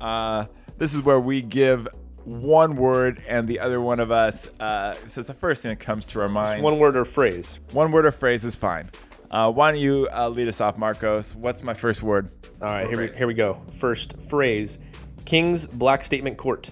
Uh, 0.00 0.46
this 0.76 0.94
is 0.94 1.02
where 1.02 1.20
we 1.20 1.40
give 1.42 1.88
one 2.24 2.76
word, 2.76 3.22
and 3.26 3.48
the 3.48 3.58
other 3.60 3.80
one 3.80 4.00
of 4.00 4.10
us 4.10 4.48
uh, 4.60 4.94
says 5.06 5.26
the 5.26 5.34
first 5.34 5.62
thing 5.62 5.70
that 5.70 5.80
comes 5.80 6.06
to 6.08 6.20
our 6.20 6.28
mind. 6.28 6.62
One 6.62 6.78
word 6.78 6.96
or 6.96 7.04
phrase. 7.04 7.58
One 7.72 7.90
word 7.90 8.04
or 8.06 8.10
phrase 8.12 8.44
is 8.44 8.54
fine. 8.54 8.90
Uh, 9.30 9.50
why 9.52 9.70
don't 9.72 9.80
you 9.80 10.08
uh, 10.14 10.28
lead 10.28 10.48
us 10.48 10.60
off, 10.60 10.76
Marcos? 10.78 11.34
What's 11.34 11.62
my 11.62 11.74
first 11.74 12.02
word? 12.02 12.30
All 12.62 12.68
right, 12.68 12.88
here 12.88 12.98
we, 13.00 13.16
here 13.16 13.26
we 13.26 13.34
go. 13.34 13.60
First 13.78 14.18
phrase 14.28 14.78
King's 15.24 15.66
Black 15.66 16.02
Statement 16.02 16.36
Court. 16.38 16.70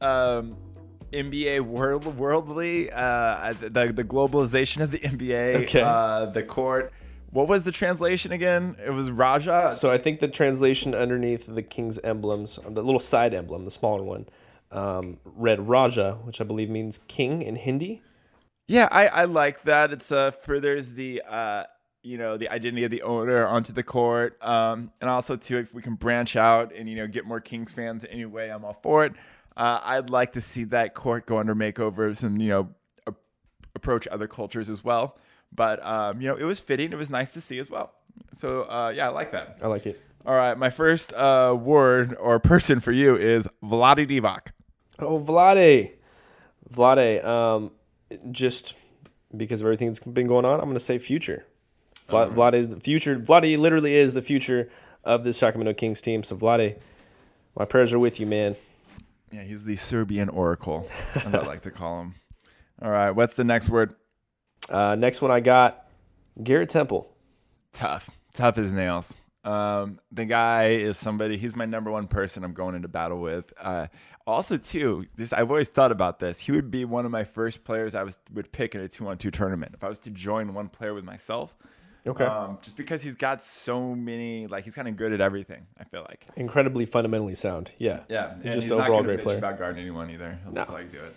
Um, 0.00 0.56
NBA 1.12 1.60
world 1.62 2.04
worldly, 2.18 2.90
uh, 2.92 3.54
the 3.54 3.92
the 3.94 4.04
globalization 4.04 4.82
of 4.82 4.90
the 4.90 4.98
NBA, 4.98 5.62
Okay. 5.64 5.80
uh, 5.80 6.26
the 6.26 6.42
court. 6.42 6.92
What 7.36 7.48
was 7.48 7.64
the 7.64 7.72
translation 7.72 8.32
again? 8.32 8.76
It 8.82 8.88
was 8.88 9.10
Raja. 9.10 9.70
So 9.70 9.92
I 9.92 9.98
think 9.98 10.20
the 10.20 10.28
translation 10.28 10.94
underneath 10.94 11.44
the 11.44 11.62
King's 11.62 11.98
emblems, 11.98 12.58
the 12.66 12.82
little 12.82 12.98
side 12.98 13.34
emblem, 13.34 13.66
the 13.66 13.70
smaller 13.70 14.02
one, 14.02 14.24
um, 14.72 15.18
read 15.24 15.60
Raja, 15.60 16.18
which 16.24 16.40
I 16.40 16.44
believe 16.44 16.70
means 16.70 17.00
king 17.08 17.42
in 17.42 17.54
Hindi. 17.56 18.00
yeah, 18.68 18.88
I, 18.90 19.08
I 19.08 19.24
like 19.26 19.64
that. 19.64 19.92
It's 19.92 20.10
uh 20.10 20.30
furthers 20.30 20.92
the 20.92 21.20
uh 21.28 21.64
you 22.02 22.16
know 22.16 22.38
the 22.38 22.48
identity 22.48 22.84
of 22.84 22.90
the 22.90 23.02
owner 23.02 23.46
onto 23.46 23.74
the 23.74 23.82
court, 23.82 24.42
um, 24.42 24.90
and 25.02 25.10
also 25.10 25.36
too 25.36 25.58
if 25.58 25.74
we 25.74 25.82
can 25.82 25.94
branch 25.94 26.36
out 26.36 26.72
and 26.74 26.88
you 26.88 26.96
know 26.96 27.06
get 27.06 27.26
more 27.26 27.40
Kings 27.40 27.70
fans 27.70 28.06
anyway, 28.08 28.48
I'm 28.48 28.64
all 28.64 28.78
for 28.82 29.04
it. 29.04 29.12
Uh, 29.54 29.80
I'd 29.82 30.08
like 30.08 30.32
to 30.32 30.40
see 30.40 30.64
that 30.64 30.94
court 30.94 31.26
go 31.26 31.36
under 31.36 31.54
makeovers 31.54 32.22
and 32.22 32.40
you 32.40 32.48
know 32.48 32.68
a- 33.06 33.14
approach 33.74 34.08
other 34.08 34.26
cultures 34.26 34.70
as 34.70 34.82
well. 34.82 35.18
But 35.54 35.84
um, 35.84 36.20
you 36.20 36.28
know, 36.28 36.36
it 36.36 36.44
was 36.44 36.58
fitting. 36.60 36.92
It 36.92 36.96
was 36.96 37.10
nice 37.10 37.30
to 37.32 37.40
see 37.40 37.58
as 37.58 37.70
well. 37.70 37.92
So 38.32 38.62
uh, 38.62 38.92
yeah, 38.94 39.06
I 39.06 39.10
like 39.10 39.32
that. 39.32 39.58
I 39.62 39.68
like 39.68 39.86
it. 39.86 40.00
All 40.26 40.34
right, 40.34 40.58
my 40.58 40.70
first 40.70 41.12
uh, 41.12 41.56
word 41.58 42.16
or 42.18 42.40
person 42.40 42.80
for 42.80 42.90
you 42.90 43.16
is 43.16 43.46
Vlade 43.62 44.08
Divac. 44.10 44.50
Oh, 44.98 45.20
Vlade. 45.20 45.92
Vlade. 46.72 47.24
Um, 47.24 47.70
just 48.32 48.74
because 49.36 49.60
of 49.60 49.66
everything 49.66 49.88
that's 49.88 50.00
been 50.00 50.26
going 50.26 50.44
on, 50.44 50.54
I'm 50.54 50.66
going 50.66 50.74
to 50.74 50.80
say 50.80 50.98
future. 50.98 51.46
Vla- 52.08 52.32
Vlade 52.32 52.54
is 52.54 52.68
the 52.68 52.80
future. 52.80 53.18
Vlade 53.18 53.56
literally 53.58 53.94
is 53.94 54.14
the 54.14 54.22
future 54.22 54.68
of 55.04 55.22
the 55.22 55.32
Sacramento 55.32 55.74
Kings 55.74 56.02
team. 56.02 56.24
So, 56.24 56.36
Vlade, 56.36 56.78
my 57.56 57.64
prayers 57.64 57.92
are 57.92 57.98
with 57.98 58.18
you, 58.18 58.26
man. 58.26 58.56
Yeah, 59.30 59.42
he's 59.42 59.64
the 59.64 59.76
Serbian 59.76 60.28
oracle, 60.28 60.88
as 61.14 61.34
I 61.34 61.46
like 61.46 61.60
to 61.62 61.70
call 61.70 62.00
him. 62.00 62.14
All 62.82 62.90
right, 62.90 63.10
what's 63.10 63.36
the 63.36 63.44
next 63.44 63.68
word? 63.68 63.94
Uh, 64.70 64.94
next 64.96 65.22
one 65.22 65.30
I 65.30 65.40
got 65.40 65.86
Garrett 66.42 66.68
Temple. 66.68 67.12
Tough, 67.72 68.10
tough 68.34 68.58
as 68.58 68.72
nails. 68.72 69.14
Um, 69.44 70.00
the 70.10 70.24
guy 70.24 70.70
is 70.70 70.98
somebody. 70.98 71.36
He's 71.38 71.54
my 71.54 71.66
number 71.66 71.90
one 71.90 72.08
person 72.08 72.42
I'm 72.42 72.52
going 72.54 72.74
into 72.74 72.88
battle 72.88 73.20
with. 73.20 73.52
Uh, 73.60 73.86
also, 74.26 74.56
too, 74.56 75.06
just 75.16 75.32
I've 75.32 75.50
always 75.50 75.68
thought 75.68 75.92
about 75.92 76.18
this. 76.18 76.40
He 76.40 76.50
would 76.50 76.68
be 76.70 76.84
one 76.84 77.04
of 77.04 77.12
my 77.12 77.22
first 77.22 77.62
players 77.62 77.94
I 77.94 78.02
was 78.02 78.18
would 78.32 78.50
pick 78.50 78.74
in 78.74 78.80
a 78.80 78.88
two 78.88 79.06
on 79.06 79.18
two 79.18 79.30
tournament 79.30 79.72
if 79.74 79.84
I 79.84 79.88
was 79.88 80.00
to 80.00 80.10
join 80.10 80.52
one 80.52 80.68
player 80.68 80.94
with 80.94 81.04
myself. 81.04 81.54
Okay. 82.04 82.24
Um, 82.24 82.58
just 82.62 82.76
because 82.76 83.02
he's 83.02 83.14
got 83.16 83.42
so 83.42 83.94
many, 83.94 84.46
like 84.48 84.64
he's 84.64 84.74
kind 84.74 84.88
of 84.88 84.96
good 84.96 85.12
at 85.12 85.20
everything. 85.20 85.66
I 85.78 85.84
feel 85.84 86.04
like. 86.08 86.24
Incredibly 86.36 86.86
fundamentally 86.86 87.34
sound. 87.36 87.70
Yeah. 87.78 88.02
Yeah, 88.08 88.32
and 88.32 88.42
He's 88.42 88.54
just 88.54 88.64
he's 88.64 88.72
an 88.72 88.78
not 88.78 88.88
overall 88.88 89.02
great 89.04 89.20
bitch 89.20 89.24
player. 89.24 89.38
about 89.38 89.58
guarding 89.58 89.80
anyone 89.82 90.10
either. 90.10 90.38
He'll 90.44 90.52
just 90.54 90.70
No. 90.70 90.76
like 90.76 90.90
do 90.90 90.98
it. 90.98 91.14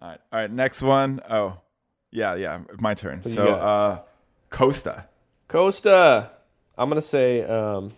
All 0.00 0.08
right, 0.08 0.20
all 0.32 0.40
right. 0.40 0.50
Next 0.50 0.82
one. 0.82 1.20
Oh, 1.30 1.58
yeah, 2.10 2.34
yeah. 2.34 2.60
My 2.78 2.94
turn. 2.94 3.22
So, 3.24 3.54
uh, 3.54 4.00
Costa. 4.50 5.06
Costa. 5.48 6.30
I'm 6.76 6.88
gonna 6.88 7.00
say. 7.00 7.42
Um, 7.44 7.92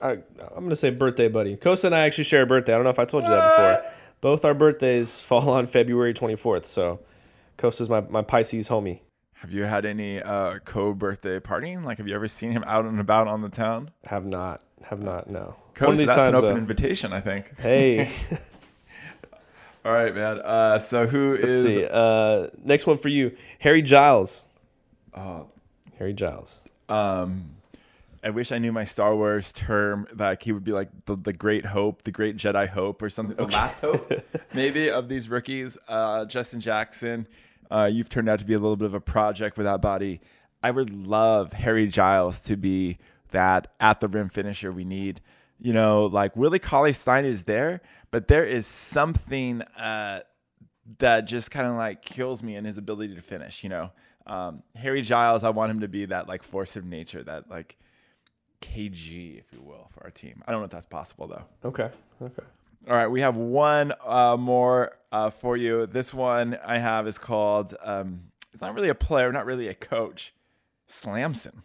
I, 0.00 0.12
I'm 0.12 0.64
gonna 0.64 0.76
say 0.76 0.90
birthday 0.90 1.28
buddy. 1.28 1.56
Costa 1.56 1.86
and 1.88 1.94
I 1.94 2.00
actually 2.00 2.24
share 2.24 2.42
a 2.42 2.46
birthday. 2.46 2.72
I 2.72 2.76
don't 2.76 2.84
know 2.84 2.90
if 2.90 2.98
I 2.98 3.04
told 3.04 3.24
you 3.24 3.30
that 3.30 3.80
before. 3.80 3.92
Both 4.20 4.44
our 4.44 4.54
birthdays 4.54 5.20
fall 5.22 5.50
on 5.50 5.66
February 5.66 6.14
24th. 6.14 6.64
So, 6.64 7.00
Costa's 7.56 7.88
my, 7.88 8.00
my 8.02 8.22
Pisces 8.22 8.68
homie. 8.68 9.00
Have 9.34 9.50
you 9.50 9.64
had 9.64 9.84
any 9.84 10.22
uh, 10.22 10.58
co-birthday 10.64 11.40
partying? 11.40 11.84
Like, 11.84 11.98
have 11.98 12.06
you 12.06 12.14
ever 12.14 12.28
seen 12.28 12.52
him 12.52 12.62
out 12.64 12.84
and 12.84 13.00
about 13.00 13.26
on 13.26 13.42
the 13.42 13.48
town? 13.48 13.90
Have 14.04 14.24
not. 14.24 14.62
Have 14.84 15.00
not. 15.00 15.28
No. 15.28 15.56
Costa, 15.74 15.84
One 15.84 15.92
of 15.92 15.98
these 15.98 16.08
that's 16.08 16.16
times. 16.16 16.38
an 16.38 16.44
open 16.44 16.56
uh, 16.56 16.58
invitation, 16.58 17.12
I 17.12 17.20
think. 17.20 17.58
hey. 17.58 18.08
All 19.84 19.92
right, 19.92 20.14
man. 20.14 20.40
Uh, 20.42 20.78
so 20.78 21.06
who 21.06 21.32
Let's 21.32 21.44
is? 21.54 21.64
see. 21.64 21.86
Uh, 21.90 22.48
next 22.62 22.86
one 22.86 22.98
for 22.98 23.08
you, 23.08 23.36
Harry 23.58 23.82
Giles. 23.82 24.44
Oh, 25.14 25.46
Harry 25.98 26.12
Giles. 26.14 26.62
um, 26.88 27.50
I 28.24 28.30
wish 28.30 28.52
I 28.52 28.58
knew 28.58 28.70
my 28.70 28.84
Star 28.84 29.16
Wars 29.16 29.52
term. 29.52 30.06
Like 30.14 30.44
he 30.44 30.52
would 30.52 30.62
be 30.62 30.70
like 30.70 30.88
the, 31.06 31.16
the 31.16 31.32
Great 31.32 31.66
Hope, 31.66 32.02
the 32.02 32.12
Great 32.12 32.36
Jedi 32.36 32.68
Hope, 32.68 33.02
or 33.02 33.10
something. 33.10 33.34
The 33.36 33.46
Last 33.46 33.80
Hope, 33.80 34.12
maybe 34.54 34.88
of 34.90 35.08
these 35.08 35.28
rookies. 35.28 35.76
Uh, 35.88 36.24
Justin 36.26 36.60
Jackson, 36.60 37.26
uh, 37.70 37.90
you've 37.92 38.08
turned 38.08 38.28
out 38.28 38.38
to 38.38 38.44
be 38.44 38.54
a 38.54 38.60
little 38.60 38.76
bit 38.76 38.86
of 38.86 38.94
a 38.94 39.00
project 39.00 39.58
without 39.58 39.82
body. 39.82 40.20
I 40.62 40.70
would 40.70 40.94
love 40.94 41.52
Harry 41.52 41.88
Giles 41.88 42.40
to 42.42 42.56
be 42.56 42.98
that 43.32 43.72
at 43.80 43.98
the 44.00 44.06
rim 44.06 44.28
finisher 44.28 44.70
we 44.70 44.84
need. 44.84 45.20
You 45.62 45.72
know, 45.72 46.06
like 46.06 46.36
Willie 46.36 46.58
Cauley 46.58 46.92
Stein 46.92 47.24
is 47.24 47.44
there, 47.44 47.82
but 48.10 48.26
there 48.26 48.44
is 48.44 48.66
something 48.66 49.62
uh, 49.62 50.20
that 50.98 51.22
just 51.22 51.50
kind 51.50 51.68
of 51.68 51.74
like 51.76 52.02
kills 52.02 52.42
me 52.42 52.56
in 52.56 52.64
his 52.64 52.78
ability 52.78 53.14
to 53.14 53.22
finish. 53.22 53.62
You 53.62 53.70
know, 53.70 53.90
um, 54.26 54.62
Harry 54.74 55.02
Giles, 55.02 55.44
I 55.44 55.50
want 55.50 55.70
him 55.70 55.80
to 55.80 55.88
be 55.88 56.06
that 56.06 56.26
like 56.28 56.42
force 56.42 56.74
of 56.74 56.84
nature, 56.84 57.22
that 57.22 57.48
like 57.48 57.76
KG, 58.60 59.38
if 59.38 59.52
you 59.52 59.62
will, 59.62 59.88
for 59.92 60.02
our 60.02 60.10
team. 60.10 60.42
I 60.46 60.50
don't 60.50 60.60
know 60.60 60.64
if 60.64 60.70
that's 60.70 60.86
possible 60.86 61.28
though. 61.28 61.68
Okay. 61.68 61.90
Okay. 62.20 62.42
All 62.88 62.96
right, 62.96 63.06
we 63.06 63.20
have 63.20 63.36
one 63.36 63.92
uh, 64.04 64.36
more 64.36 64.98
uh, 65.12 65.30
for 65.30 65.56
you. 65.56 65.86
This 65.86 66.12
one 66.12 66.58
I 66.64 66.78
have 66.78 67.06
is 67.06 67.16
called. 67.16 67.76
Um, 67.80 68.32
it's 68.52 68.60
not 68.60 68.74
really 68.74 68.88
a 68.88 68.94
player, 68.94 69.30
not 69.30 69.46
really 69.46 69.68
a 69.68 69.74
coach. 69.74 70.34
Slamson. 70.88 71.62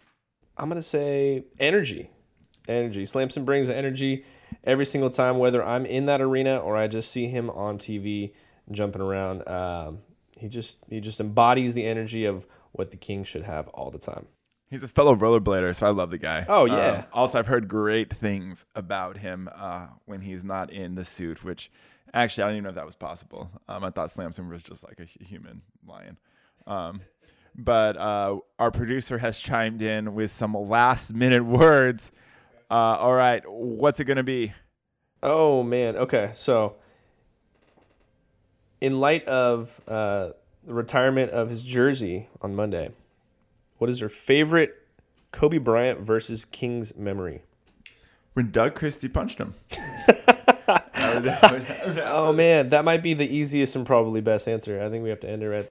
I'm 0.56 0.70
gonna 0.70 0.82
say 0.84 1.46
energy. 1.60 2.12
Energy. 2.68 3.06
Slamson 3.06 3.46
brings 3.46 3.70
energy 3.70 4.26
every 4.64 4.86
single 4.86 5.10
time, 5.10 5.38
whether 5.38 5.64
I'm 5.64 5.86
in 5.86 6.06
that 6.08 6.22
arena 6.22 6.58
or 6.58 6.76
I 6.76 6.88
just 6.88 7.12
see 7.12 7.28
him 7.28 7.50
on 7.50 7.78
TV 7.78 8.34
jumping 8.72 9.02
around. 9.02 9.48
Um, 9.48 10.00
he 10.38 10.50
just 10.50 10.80
he 10.90 11.00
just 11.00 11.20
embodies 11.20 11.74
the 11.74 11.86
energy 11.86 12.26
of 12.26 12.48
what 12.72 12.92
the 12.92 12.98
Kings 12.98 13.28
should 13.28 13.44
have 13.44 13.68
all 13.70 13.90
the 13.90 13.98
time. 13.98 14.28
He's 14.70 14.84
a 14.84 14.88
fellow 14.88 15.16
rollerblader, 15.16 15.74
so 15.74 15.86
I 15.86 15.92
love 15.92 16.12
the 16.12 16.18
guy. 16.18 16.46
Oh, 16.48 16.66
yeah. 16.66 16.90
Um, 16.90 17.04
also, 17.14 17.40
I've 17.40 17.48
heard 17.48 17.70
great 17.70 18.14
things 18.14 18.66
about 18.76 19.18
him 19.18 19.50
uh, 19.56 19.88
when 20.06 20.20
he's 20.20 20.44
not 20.44 20.74
in 20.74 20.96
the 20.96 21.06
suit, 21.06 21.42
which 21.44 21.72
actually 22.14 22.44
I 22.44 22.48
don't 22.48 22.56
even 22.56 22.64
know 22.66 22.70
if 22.72 22.76
that 22.76 22.86
was 22.86 22.96
possible. 22.96 23.50
Um, 23.70 23.86
I 23.86 23.92
thought 23.92 24.12
Slamson 24.12 24.50
was 24.50 24.64
just 24.64 24.84
like 24.84 25.00
a 25.00 25.06
human 25.06 25.62
lion. 25.88 26.18
Um, 26.66 27.00
but 27.56 27.96
uh, 27.96 28.40
our 28.60 28.72
producer 28.72 29.18
has 29.18 29.40
chimed 29.40 29.82
in 29.82 30.14
with 30.14 30.32
some 30.32 30.54
last 30.54 31.14
minute 31.14 31.46
words. 31.46 32.12
Uh, 32.70 32.74
all 32.74 33.14
right, 33.14 33.44
what's 33.48 34.00
it 34.00 34.06
going 34.06 34.18
to 34.18 34.24
be? 34.24 34.54
Oh 35.24 35.64
man. 35.64 35.96
Okay. 35.96 36.32
So, 36.34 36.76
in 38.82 39.00
light 39.00 39.26
of 39.26 39.82
uh, 39.88 40.32
the 40.66 40.74
retirement 40.74 41.32
of 41.32 41.50
his 41.50 41.64
jersey 41.64 42.28
on 42.42 42.56
Monday, 42.56 42.92
what 43.78 43.90
is 43.90 44.00
your 44.00 44.10
favorite 44.10 44.76
Kobe 45.32 45.58
Bryant 45.58 46.02
versus 46.02 46.46
Kings 46.46 46.96
memory? 46.96 47.42
When 48.34 48.52
Doug 48.52 48.76
Christie 48.76 49.10
punched 49.10 49.40
him. 49.40 49.56
Oh 52.04 52.34
man, 52.34 52.70
that 52.70 52.84
might 52.86 53.02
be 53.02 53.14
the 53.14 53.28
easiest 53.28 53.76
and 53.76 53.86
probably 53.86 54.22
best 54.22 54.48
answer. 54.48 54.84
I 54.84 54.90
think 54.90 55.04
we 55.04 55.10
have 55.10 55.20
to 55.22 55.30
end 55.30 55.42
it 55.42 55.50
right. 55.50 55.70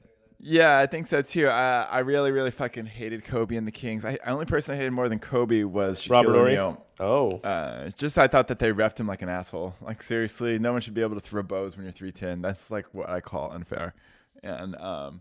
Yeah, 0.49 0.79
I 0.79 0.87
think 0.87 1.09
so 1.09 1.23
too. 1.23 1.49
I, 1.49 1.83
I 1.83 1.99
really, 2.01 2.31
really 2.31 2.53
fucking 2.53 2.87
hated 2.87 3.25
Kobe 3.25 3.57
and 3.57 3.67
the 3.67 3.73
Kings. 3.73 4.05
I, 4.05 4.13
the 4.13 4.31
only 4.31 4.47
person 4.47 4.75
I 4.75 4.79
hated 4.79 4.93
more 4.93 5.09
than 5.09 5.19
Kobe 5.19 5.65
was 5.65 6.01
Shaquille 6.01 6.11
Robert? 6.11 6.37
O'Neal. 6.37 6.87
Oh, 7.01 7.39
Uh, 7.39 7.91
just 7.97 8.17
I 8.17 8.29
thought 8.29 8.47
that 8.47 8.61
they 8.61 8.71
refed 8.71 9.01
him 9.01 9.09
like 9.09 9.23
an 9.23 9.29
asshole. 9.29 9.75
Like 9.81 10.05
seriously, 10.05 10.57
no 10.61 10.71
one 10.71 10.81
should 10.81 10.95
be 10.95 11.01
able 11.03 11.17
to 11.17 11.21
throw 11.21 11.43
bows 11.43 11.77
when 11.77 11.85
you're 11.85 11.93
three 11.93 12.13
ten. 12.13 12.43
That's 12.43 12.71
like 12.71 12.87
what 12.95 13.11
I 13.11 13.21
call 13.21 13.51
unfair. 13.51 13.95
And 14.45 14.77
um, 14.77 15.21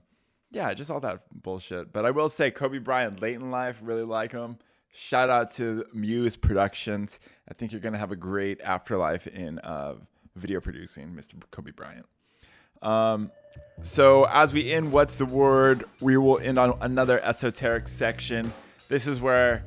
yeah, 0.52 0.72
just 0.76 0.92
all 0.92 1.00
that 1.00 1.22
bullshit. 1.32 1.92
But 1.92 2.06
I 2.06 2.12
will 2.12 2.30
say, 2.30 2.52
Kobe 2.52 2.78
Bryant, 2.78 3.20
late 3.20 3.36
in 3.36 3.50
life, 3.50 3.80
really 3.82 4.04
like 4.04 4.32
him. 4.32 4.60
Shout 4.94 5.32
out 5.32 5.50
to 5.52 5.86
Muse 5.92 6.38
Productions. 6.38 7.20
I 7.50 7.56
think 7.56 7.72
you're 7.72 7.82
gonna 7.82 7.98
have 7.98 8.12
a 8.12 8.16
great 8.16 8.62
afterlife 8.62 9.26
in 9.26 9.58
uh, 9.60 9.96
video 10.36 10.62
producing, 10.62 11.16
Mr. 11.16 11.34
Kobe 11.50 11.72
Bryant. 11.72 12.06
Um, 12.86 13.32
so 13.82 14.26
as 14.26 14.54
we 14.54 14.72
end, 14.72 14.92
what's 14.92 15.18
the 15.18 15.26
word? 15.26 15.84
We 16.02 16.18
will 16.18 16.40
end 16.40 16.58
on 16.60 16.78
another 16.82 17.20
esoteric 17.24 17.88
section. 17.88 18.52
This 18.88 19.08
is 19.08 19.20
where, 19.20 19.66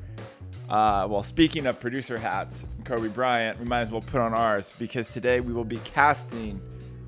uh, 0.69 1.05
well, 1.09 1.23
speaking 1.23 1.67
of 1.67 1.79
producer 1.79 2.17
hats, 2.17 2.63
Kobe 2.85 3.09
Bryant, 3.09 3.59
we 3.59 3.65
might 3.65 3.81
as 3.81 3.91
well 3.91 4.01
put 4.01 4.21
on 4.21 4.33
ours 4.33 4.73
because 4.79 5.09
today 5.09 5.41
we 5.41 5.53
will 5.53 5.63
be 5.65 5.77
casting 5.83 6.59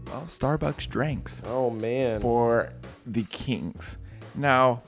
well, 0.08 0.24
Starbucks 0.28 0.88
drinks 0.90 1.42
Oh 1.46 1.70
man. 1.70 2.22
for 2.22 2.74
the 3.06 3.24
Kings. 3.24 3.98
Now, 4.36 4.84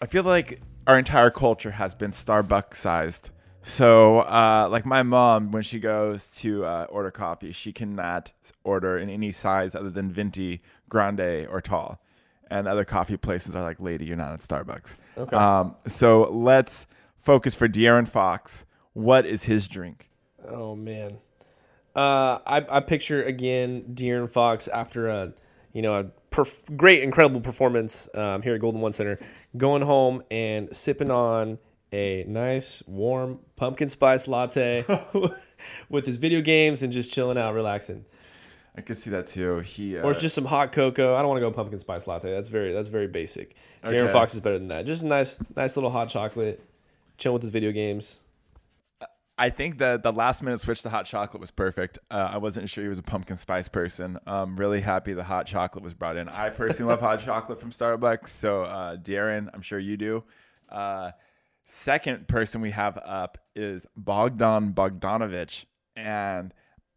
I 0.00 0.06
feel 0.06 0.22
like 0.22 0.60
our 0.86 0.98
entire 0.98 1.30
culture 1.30 1.70
has 1.72 1.94
been 1.94 2.10
Starbucks 2.10 2.76
sized. 2.76 3.30
So, 3.66 4.20
uh, 4.20 4.68
like 4.70 4.84
my 4.84 5.02
mom, 5.02 5.50
when 5.50 5.62
she 5.62 5.78
goes 5.80 6.26
to 6.38 6.66
uh, 6.66 6.86
order 6.90 7.10
coffee, 7.10 7.50
she 7.50 7.72
cannot 7.72 8.30
order 8.62 8.98
in 8.98 9.08
any 9.08 9.32
size 9.32 9.74
other 9.74 9.88
than 9.88 10.12
venti, 10.12 10.60
grande, 10.90 11.46
or 11.48 11.62
tall. 11.62 11.98
And 12.50 12.68
other 12.68 12.84
coffee 12.84 13.16
places 13.16 13.56
are 13.56 13.62
like, 13.62 13.80
lady, 13.80 14.04
you're 14.04 14.18
not 14.18 14.32
at 14.32 14.40
Starbucks. 14.40 14.96
Okay. 15.16 15.34
Um, 15.34 15.76
so 15.86 16.24
let's 16.30 16.86
focus 17.18 17.54
for 17.54 17.66
De'Aaron 17.66 18.06
Fox. 18.06 18.66
What 18.92 19.24
is 19.24 19.44
his 19.44 19.66
drink? 19.66 20.10
Oh 20.46 20.76
man, 20.76 21.18
uh, 21.96 22.38
I 22.46 22.64
I 22.68 22.80
picture 22.80 23.22
again 23.22 23.84
De'Aaron 23.94 24.28
Fox 24.28 24.68
after 24.68 25.08
a 25.08 25.32
you 25.72 25.80
know 25.80 25.98
a 26.00 26.04
perf- 26.30 26.76
great 26.76 27.02
incredible 27.02 27.40
performance 27.40 28.10
um, 28.14 28.42
here 28.42 28.54
at 28.54 28.60
Golden 28.60 28.82
One 28.82 28.92
Center, 28.92 29.18
going 29.56 29.80
home 29.80 30.22
and 30.30 30.74
sipping 30.76 31.10
on 31.10 31.58
a 31.94 32.24
nice 32.24 32.82
warm 32.86 33.38
pumpkin 33.56 33.88
spice 33.88 34.26
latte 34.26 34.84
with 35.88 36.04
his 36.04 36.16
video 36.16 36.40
games 36.40 36.82
and 36.82 36.92
just 36.92 37.12
chilling 37.12 37.38
out, 37.38 37.54
relaxing. 37.54 38.04
I 38.76 38.80
could 38.80 38.98
see 38.98 39.10
that 39.10 39.28
too. 39.28 39.60
He 39.60 39.96
uh, 39.96 40.02
Or 40.02 40.10
it's 40.10 40.20
just 40.20 40.34
some 40.34 40.44
hot 40.44 40.72
cocoa. 40.72 41.14
I 41.14 41.20
don't 41.20 41.28
want 41.28 41.38
to 41.38 41.48
go 41.48 41.52
pumpkin 41.52 41.78
spice 41.78 42.08
latte. 42.08 42.32
That's 42.32 42.48
very 42.48 42.72
that's 42.72 42.88
very 42.88 43.06
basic. 43.06 43.54
Okay. 43.84 44.12
Fox 44.12 44.34
is 44.34 44.40
better 44.40 44.58
than 44.58 44.68
that. 44.68 44.86
Just 44.86 45.04
a 45.04 45.06
nice 45.06 45.38
nice 45.54 45.76
little 45.76 45.90
hot 45.90 46.08
chocolate, 46.08 46.60
chilling 47.16 47.34
with 47.34 47.42
his 47.42 47.52
video 47.52 47.70
games. 47.70 48.20
I 49.36 49.50
think 49.50 49.78
that 49.78 50.02
the 50.02 50.12
last 50.12 50.42
minute 50.42 50.60
switch 50.60 50.82
to 50.82 50.90
hot 50.90 51.06
chocolate 51.06 51.40
was 51.40 51.50
perfect. 51.50 51.98
Uh, 52.10 52.30
I 52.32 52.36
wasn't 52.38 52.68
sure 52.70 52.84
he 52.84 52.88
was 52.88 52.98
a 52.98 53.02
pumpkin 53.02 53.36
spice 53.36 53.68
person. 53.68 54.18
I'm 54.26 54.56
really 54.56 54.80
happy 54.80 55.12
the 55.12 55.24
hot 55.24 55.46
chocolate 55.46 55.82
was 55.82 55.92
brought 55.92 56.16
in. 56.16 56.28
I 56.28 56.50
personally 56.50 56.90
love 56.90 57.00
hot 57.00 57.18
chocolate 57.24 57.60
from 57.60 57.70
Starbucks. 57.72 58.28
So, 58.28 58.62
uh, 58.62 58.96
De'Aaron, 58.96 59.50
I'm 59.52 59.60
sure 59.60 59.80
you 59.80 59.96
do. 59.96 60.22
Uh, 60.68 61.10
second 61.64 62.28
person 62.28 62.60
we 62.60 62.70
have 62.70 62.98
up 62.98 63.38
is 63.54 63.86
Bogdan 63.96 64.72
Bogdanovich. 64.72 65.64
And 65.96 66.52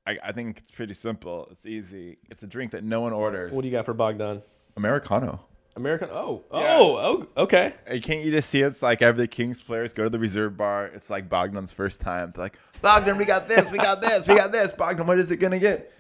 I, 0.06 0.18
I 0.24 0.32
think 0.32 0.60
it's 0.60 0.72
pretty 0.72 0.94
simple. 0.94 1.48
It's 1.52 1.66
easy. 1.66 2.18
It's 2.30 2.44
a 2.44 2.48
drink 2.48 2.72
that 2.72 2.84
no 2.84 3.02
one 3.02 3.14
orders. 3.14 3.54
What 3.54 3.62
do 3.62 3.68
you 3.68 3.72
got 3.74 3.86
for 3.86 3.94
Bogdan? 3.94 4.42
Americano. 4.76 5.42
American. 5.76 6.10
Oh, 6.12 6.44
Yeah. 6.52 6.76
oh, 6.78 7.28
oh, 7.38 7.44
okay. 7.44 7.74
Can't 8.02 8.26
you 8.26 8.32
just 8.32 8.50
see 8.50 8.62
it's 8.62 8.82
like 8.82 9.02
every 9.04 9.28
Kings 9.28 9.62
players 9.62 9.94
go 9.94 10.04
to 10.06 10.10
the 10.10 10.18
reserve 10.18 10.58
bar. 10.58 10.88
It's 10.88 11.10
like 11.10 11.30
Bogdan's 11.30 11.72
first 11.72 12.02
time. 12.02 12.32
They're 12.36 12.46
like, 12.46 12.58
Bogdan, 12.82 13.18
we 13.18 13.26
got 13.26 13.48
this, 13.48 13.70
we 13.72 13.78
got 13.78 14.02
this, 14.02 14.28
we 14.28 14.36
got 14.36 14.52
this. 14.52 14.72
Bogdan, 14.72 15.06
what 15.06 15.20
is 15.20 15.30
it 15.30 15.38
gonna 15.38 15.60
get? 15.60 15.94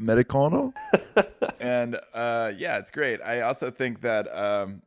Medicano. 0.00 0.72
and 1.60 1.96
uh, 2.14 2.52
yeah, 2.56 2.78
it's 2.78 2.90
great. 2.90 3.20
I 3.22 3.42
also 3.42 3.70
think 3.70 4.00
that 4.00 4.34
um, 4.34 4.80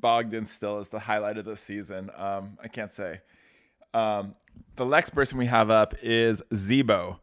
Bogdan 0.00 0.46
still 0.46 0.78
is 0.78 0.88
the 0.88 0.98
highlight 0.98 1.38
of 1.38 1.44
the 1.44 1.56
season. 1.56 2.10
Um, 2.16 2.58
I 2.62 2.68
can't 2.68 2.92
say. 2.92 3.20
Um, 3.94 4.34
the 4.76 4.84
next 4.84 5.10
person 5.10 5.38
we 5.38 5.46
have 5.46 5.70
up 5.70 5.94
is 6.02 6.42
Z-Bo. 6.54 7.18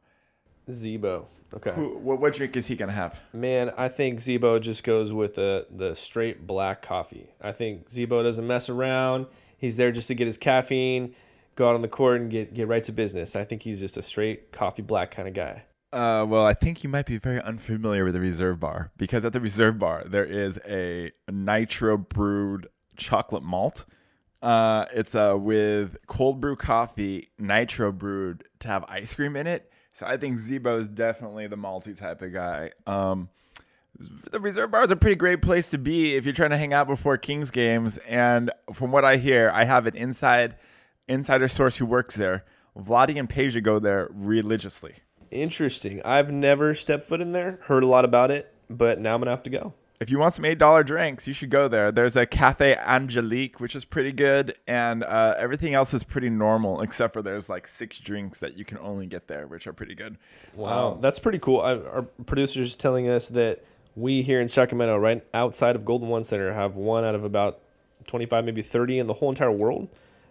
Z-Bo. 0.70 1.28
Okay. 1.54 1.72
Who, 1.72 1.98
what, 2.00 2.20
what 2.20 2.34
drink 2.34 2.56
is 2.58 2.68
he 2.68 2.76
gonna 2.76 2.92
have? 2.92 3.18
Man, 3.34 3.72
I 3.78 3.88
think 3.88 4.20
Z-Bo 4.20 4.60
just 4.60 4.84
goes 4.84 5.14
with 5.14 5.36
the 5.36 5.68
the 5.70 5.96
straight 5.96 6.46
black 6.46 6.82
coffee. 6.82 7.30
I 7.42 7.52
think 7.52 7.90
Z-Bo 7.90 8.24
doesn't 8.24 8.46
mess 8.46 8.68
around. 8.70 9.28
He's 9.58 9.78
there 9.78 9.92
just 9.92 10.08
to 10.10 10.16
get 10.16 10.26
his 10.28 10.38
caffeine, 10.38 11.16
go 11.56 11.70
out 11.70 11.76
on 11.76 11.82
the 11.82 11.88
court 11.88 12.20
and 12.20 12.30
get 12.30 12.54
get 12.54 12.68
right 12.68 12.84
to 12.84 12.92
business. 12.92 13.36
I 13.36 13.46
think 13.46 13.62
he's 13.62 13.80
just 13.80 13.96
a 13.96 14.02
straight 14.02 14.52
coffee 14.52 14.82
black 14.82 15.12
kind 15.12 15.28
of 15.28 15.34
guy. 15.34 15.64
Uh, 15.96 16.26
well, 16.26 16.46
I 16.46 16.54
think 16.54 16.84
you 16.84 16.90
might 16.90 17.06
be 17.06 17.18
very 17.18 17.42
unfamiliar 17.42 18.04
with 18.04 18.16
the 18.16 18.20
Reserve 18.20 18.60
Bar 18.60 18.92
because 18.98 19.24
at 19.24 19.32
the 19.32 19.40
Reserve 19.40 19.80
Bar 19.80 20.04
there 20.06 20.26
is 20.26 20.60
a 20.68 21.14
nitro 21.32 21.98
brewed 21.98 22.68
chocolate 22.98 23.44
malt. 23.44 23.86
Uh, 24.42 24.88
it's 24.92 25.16
uh, 25.16 25.38
with 25.40 25.96
cold 26.06 26.42
brew 26.42 26.58
coffee, 26.58 27.30
nitro 27.40 27.94
brewed 27.94 28.44
to 28.60 28.68
have 28.68 28.84
ice 28.90 29.14
cream 29.14 29.38
in 29.38 29.48
it. 29.48 29.72
So 29.94 30.06
I 30.06 30.18
think 30.18 30.38
Z-Bo 30.38 30.80
is 30.80 30.90
definitely 30.90 31.48
the 31.48 31.56
malty 31.56 31.96
type 31.96 32.22
of 32.22 32.34
guy. 32.34 32.72
Um, 32.86 33.30
the 34.32 34.42
reserve 34.42 34.72
bar 34.72 34.84
is 34.84 34.92
a 34.92 34.98
pretty 34.98 35.16
great 35.16 35.42
place 35.42 35.70
to 35.70 35.78
be 35.78 36.16
if 36.16 36.26
you're 36.26 36.34
trying 36.34 36.50
to 36.50 36.58
hang 36.58 36.74
out 36.74 36.88
before 36.88 37.18
Kings 37.18 37.52
games. 37.52 38.00
And 38.00 38.52
from 38.74 38.92
what 38.92 39.06
I 39.06 39.16
hear, 39.16 39.50
I 39.54 39.64
have 39.64 39.88
an 39.88 39.96
inside 39.96 40.58
insider 41.08 41.48
source 41.48 41.78
who 41.78 41.86
works 41.86 42.18
there. 42.18 42.44
Vlade 42.78 43.18
and 43.18 43.30
Peja 43.30 43.64
go 43.64 43.80
there 43.80 44.10
religiously. 44.12 44.96
Interesting. 45.42 46.02
I've 46.04 46.32
never 46.32 46.74
stepped 46.74 47.04
foot 47.04 47.22
in 47.22 47.32
there. 47.32 47.60
Heard 47.64 47.84
a 47.84 47.88
lot 47.88 48.06
about 48.06 48.32
it, 48.32 48.54
but 48.70 49.00
now 49.00 49.16
I'm 49.16 49.22
gonna 49.22 49.32
have 49.32 49.44
to 49.44 49.50
go. 49.50 49.74
If 50.02 50.10
you 50.10 50.20
want 50.20 50.34
some 50.34 50.44
eight 50.44 50.58
dollar 50.58 50.84
drinks, 50.84 51.26
you 51.28 51.34
should 51.34 51.50
go 51.50 51.68
there. 51.68 51.92
There's 51.92 52.18
a 52.18 52.26
Cafe 52.26 52.76
Angelique, 52.76 53.60
which 53.62 53.76
is 53.76 53.86
pretty 53.86 54.12
good, 54.12 54.56
and 54.68 55.04
uh, 55.04 55.36
everything 55.38 55.74
else 55.74 55.94
is 55.94 56.04
pretty 56.04 56.30
normal, 56.30 56.82
except 56.82 57.14
for 57.14 57.22
there's 57.22 57.48
like 57.48 57.66
six 57.68 58.00
drinks 58.00 58.40
that 58.40 58.58
you 58.58 58.66
can 58.66 58.78
only 58.80 59.06
get 59.06 59.28
there, 59.28 59.48
which 59.48 59.68
are 59.68 59.74
pretty 59.74 59.96
good. 59.96 60.18
Wow, 60.54 60.98
that's 61.00 61.20
pretty 61.20 61.40
cool. 61.40 61.62
I, 61.62 61.76
our 61.76 62.02
producer's 62.26 62.76
telling 62.76 63.08
us 63.10 63.30
that 63.30 63.64
we 63.96 64.22
here 64.22 64.42
in 64.42 64.50
Sacramento, 64.50 64.98
right 64.98 65.26
outside 65.34 65.78
of 65.78 65.86
Golden 65.86 66.10
One 66.10 66.26
Center, 66.26 66.52
have 66.52 66.76
one 66.76 67.06
out 67.06 67.16
of 67.16 67.24
about 67.24 67.60
25, 68.08 68.44
maybe 68.44 68.62
30 68.62 69.00
in 69.00 69.08
the 69.08 69.14
whole 69.14 69.30
entire 69.30 69.52
world. 69.52 69.88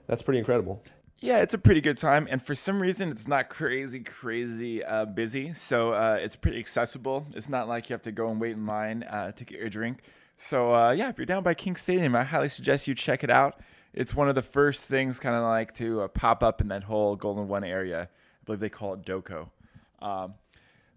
That's 0.06 0.22
pretty 0.22 0.38
incredible. 0.38 0.82
Yeah, 1.20 1.38
it's 1.38 1.54
a 1.54 1.58
pretty 1.58 1.80
good 1.80 1.96
time, 1.96 2.26
and 2.30 2.44
for 2.44 2.54
some 2.54 2.82
reason, 2.82 3.10
it's 3.10 3.26
not 3.26 3.48
crazy, 3.48 4.00
crazy 4.00 4.84
uh, 4.84 5.06
busy. 5.06 5.54
So 5.54 5.92
uh, 5.92 6.18
it's 6.20 6.36
pretty 6.36 6.58
accessible. 6.58 7.26
It's 7.34 7.48
not 7.48 7.66
like 7.66 7.88
you 7.88 7.94
have 7.94 8.02
to 8.02 8.12
go 8.12 8.30
and 8.30 8.40
wait 8.40 8.52
in 8.52 8.66
line 8.66 9.04
uh, 9.04 9.32
to 9.32 9.44
get 9.44 9.58
your 9.58 9.70
drink. 9.70 10.00
So 10.36 10.74
uh, 10.74 10.90
yeah, 10.90 11.08
if 11.08 11.16
you're 11.16 11.24
down 11.26 11.42
by 11.42 11.54
King 11.54 11.76
Stadium, 11.76 12.14
I 12.14 12.24
highly 12.24 12.48
suggest 12.48 12.86
you 12.88 12.94
check 12.94 13.24
it 13.24 13.30
out. 13.30 13.60
It's 13.94 14.14
one 14.14 14.28
of 14.28 14.34
the 14.34 14.42
first 14.42 14.88
things, 14.88 15.18
kind 15.20 15.36
of 15.36 15.44
like 15.44 15.74
to 15.76 16.02
uh, 16.02 16.08
pop 16.08 16.42
up 16.42 16.60
in 16.60 16.68
that 16.68 16.82
whole 16.82 17.16
Golden 17.16 17.48
One 17.48 17.64
area. 17.64 18.02
I 18.02 18.44
believe 18.44 18.60
they 18.60 18.68
call 18.68 18.94
it 18.94 19.02
Doco. 19.02 19.48
Um, 20.02 20.34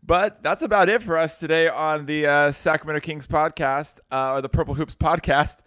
but 0.04 0.44
that's 0.44 0.62
about 0.62 0.90
it 0.90 1.04
for 1.04 1.18
us 1.18 1.38
today 1.38 1.70
on 1.70 2.06
the 2.06 2.26
uh, 2.26 2.52
Sacramento 2.52 3.00
Kings 3.02 3.28
podcast 3.28 4.00
or 4.12 4.42
the 4.42 4.50
Purple 4.50 4.74
Hoops 4.74 4.96
podcast. 4.96 5.58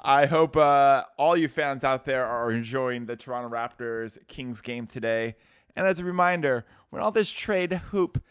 I 0.00 0.26
hope 0.26 0.56
uh, 0.56 1.04
all 1.16 1.36
you 1.36 1.48
fans 1.48 1.82
out 1.82 2.04
there 2.04 2.24
are 2.24 2.52
enjoying 2.52 3.06
the 3.06 3.16
Toronto 3.16 3.48
Raptors 3.48 4.16
Kings 4.28 4.60
game 4.60 4.86
today. 4.86 5.34
And 5.74 5.86
as 5.86 5.98
a 5.98 6.04
reminder, 6.04 6.64
when 6.90 7.02
all 7.02 7.10
this 7.10 7.30
trade 7.30 7.72
hoop, 7.72 8.22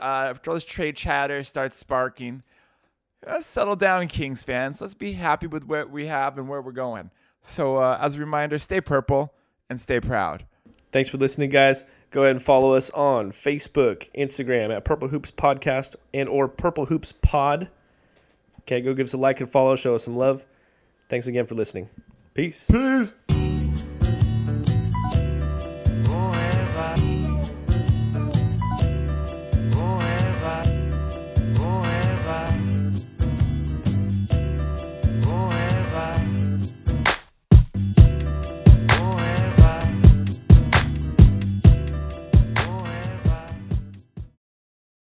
uh, 0.00 0.04
after 0.30 0.50
all 0.50 0.54
this 0.54 0.64
trade 0.64 0.96
chatter 0.96 1.42
starts 1.44 1.78
sparking, 1.78 2.42
let's 3.26 3.46
settle 3.46 3.76
down, 3.76 4.08
Kings 4.08 4.42
fans. 4.42 4.80
Let's 4.80 4.94
be 4.94 5.12
happy 5.12 5.46
with 5.46 5.64
what 5.64 5.90
we 5.90 6.06
have 6.06 6.36
and 6.36 6.48
where 6.48 6.60
we're 6.60 6.72
going. 6.72 7.10
So, 7.42 7.76
uh, 7.76 7.98
as 8.00 8.16
a 8.16 8.20
reminder, 8.20 8.58
stay 8.58 8.80
purple 8.80 9.32
and 9.70 9.80
stay 9.80 10.00
proud. 10.00 10.44
Thanks 10.92 11.10
for 11.10 11.18
listening, 11.18 11.50
guys. 11.50 11.86
Go 12.10 12.22
ahead 12.22 12.36
and 12.36 12.42
follow 12.42 12.74
us 12.74 12.90
on 12.90 13.32
Facebook, 13.32 14.08
Instagram 14.16 14.74
at 14.74 14.84
Purple 14.84 15.08
Hoops 15.08 15.30
Podcast 15.30 15.96
and 16.12 16.28
or 16.28 16.48
Purple 16.48 16.86
Hoops 16.86 17.12
Pod. 17.22 17.68
Okay, 18.60 18.80
go 18.80 18.94
give 18.94 19.04
us 19.04 19.14
a 19.14 19.18
like 19.18 19.40
and 19.40 19.50
follow, 19.50 19.76
show 19.76 19.94
us 19.94 20.04
some 20.04 20.16
love. 20.16 20.46
Thanks 21.08 21.26
again 21.26 21.46
for 21.46 21.54
listening. 21.54 21.88
Peace. 22.34 22.70
Peace. 22.70 23.14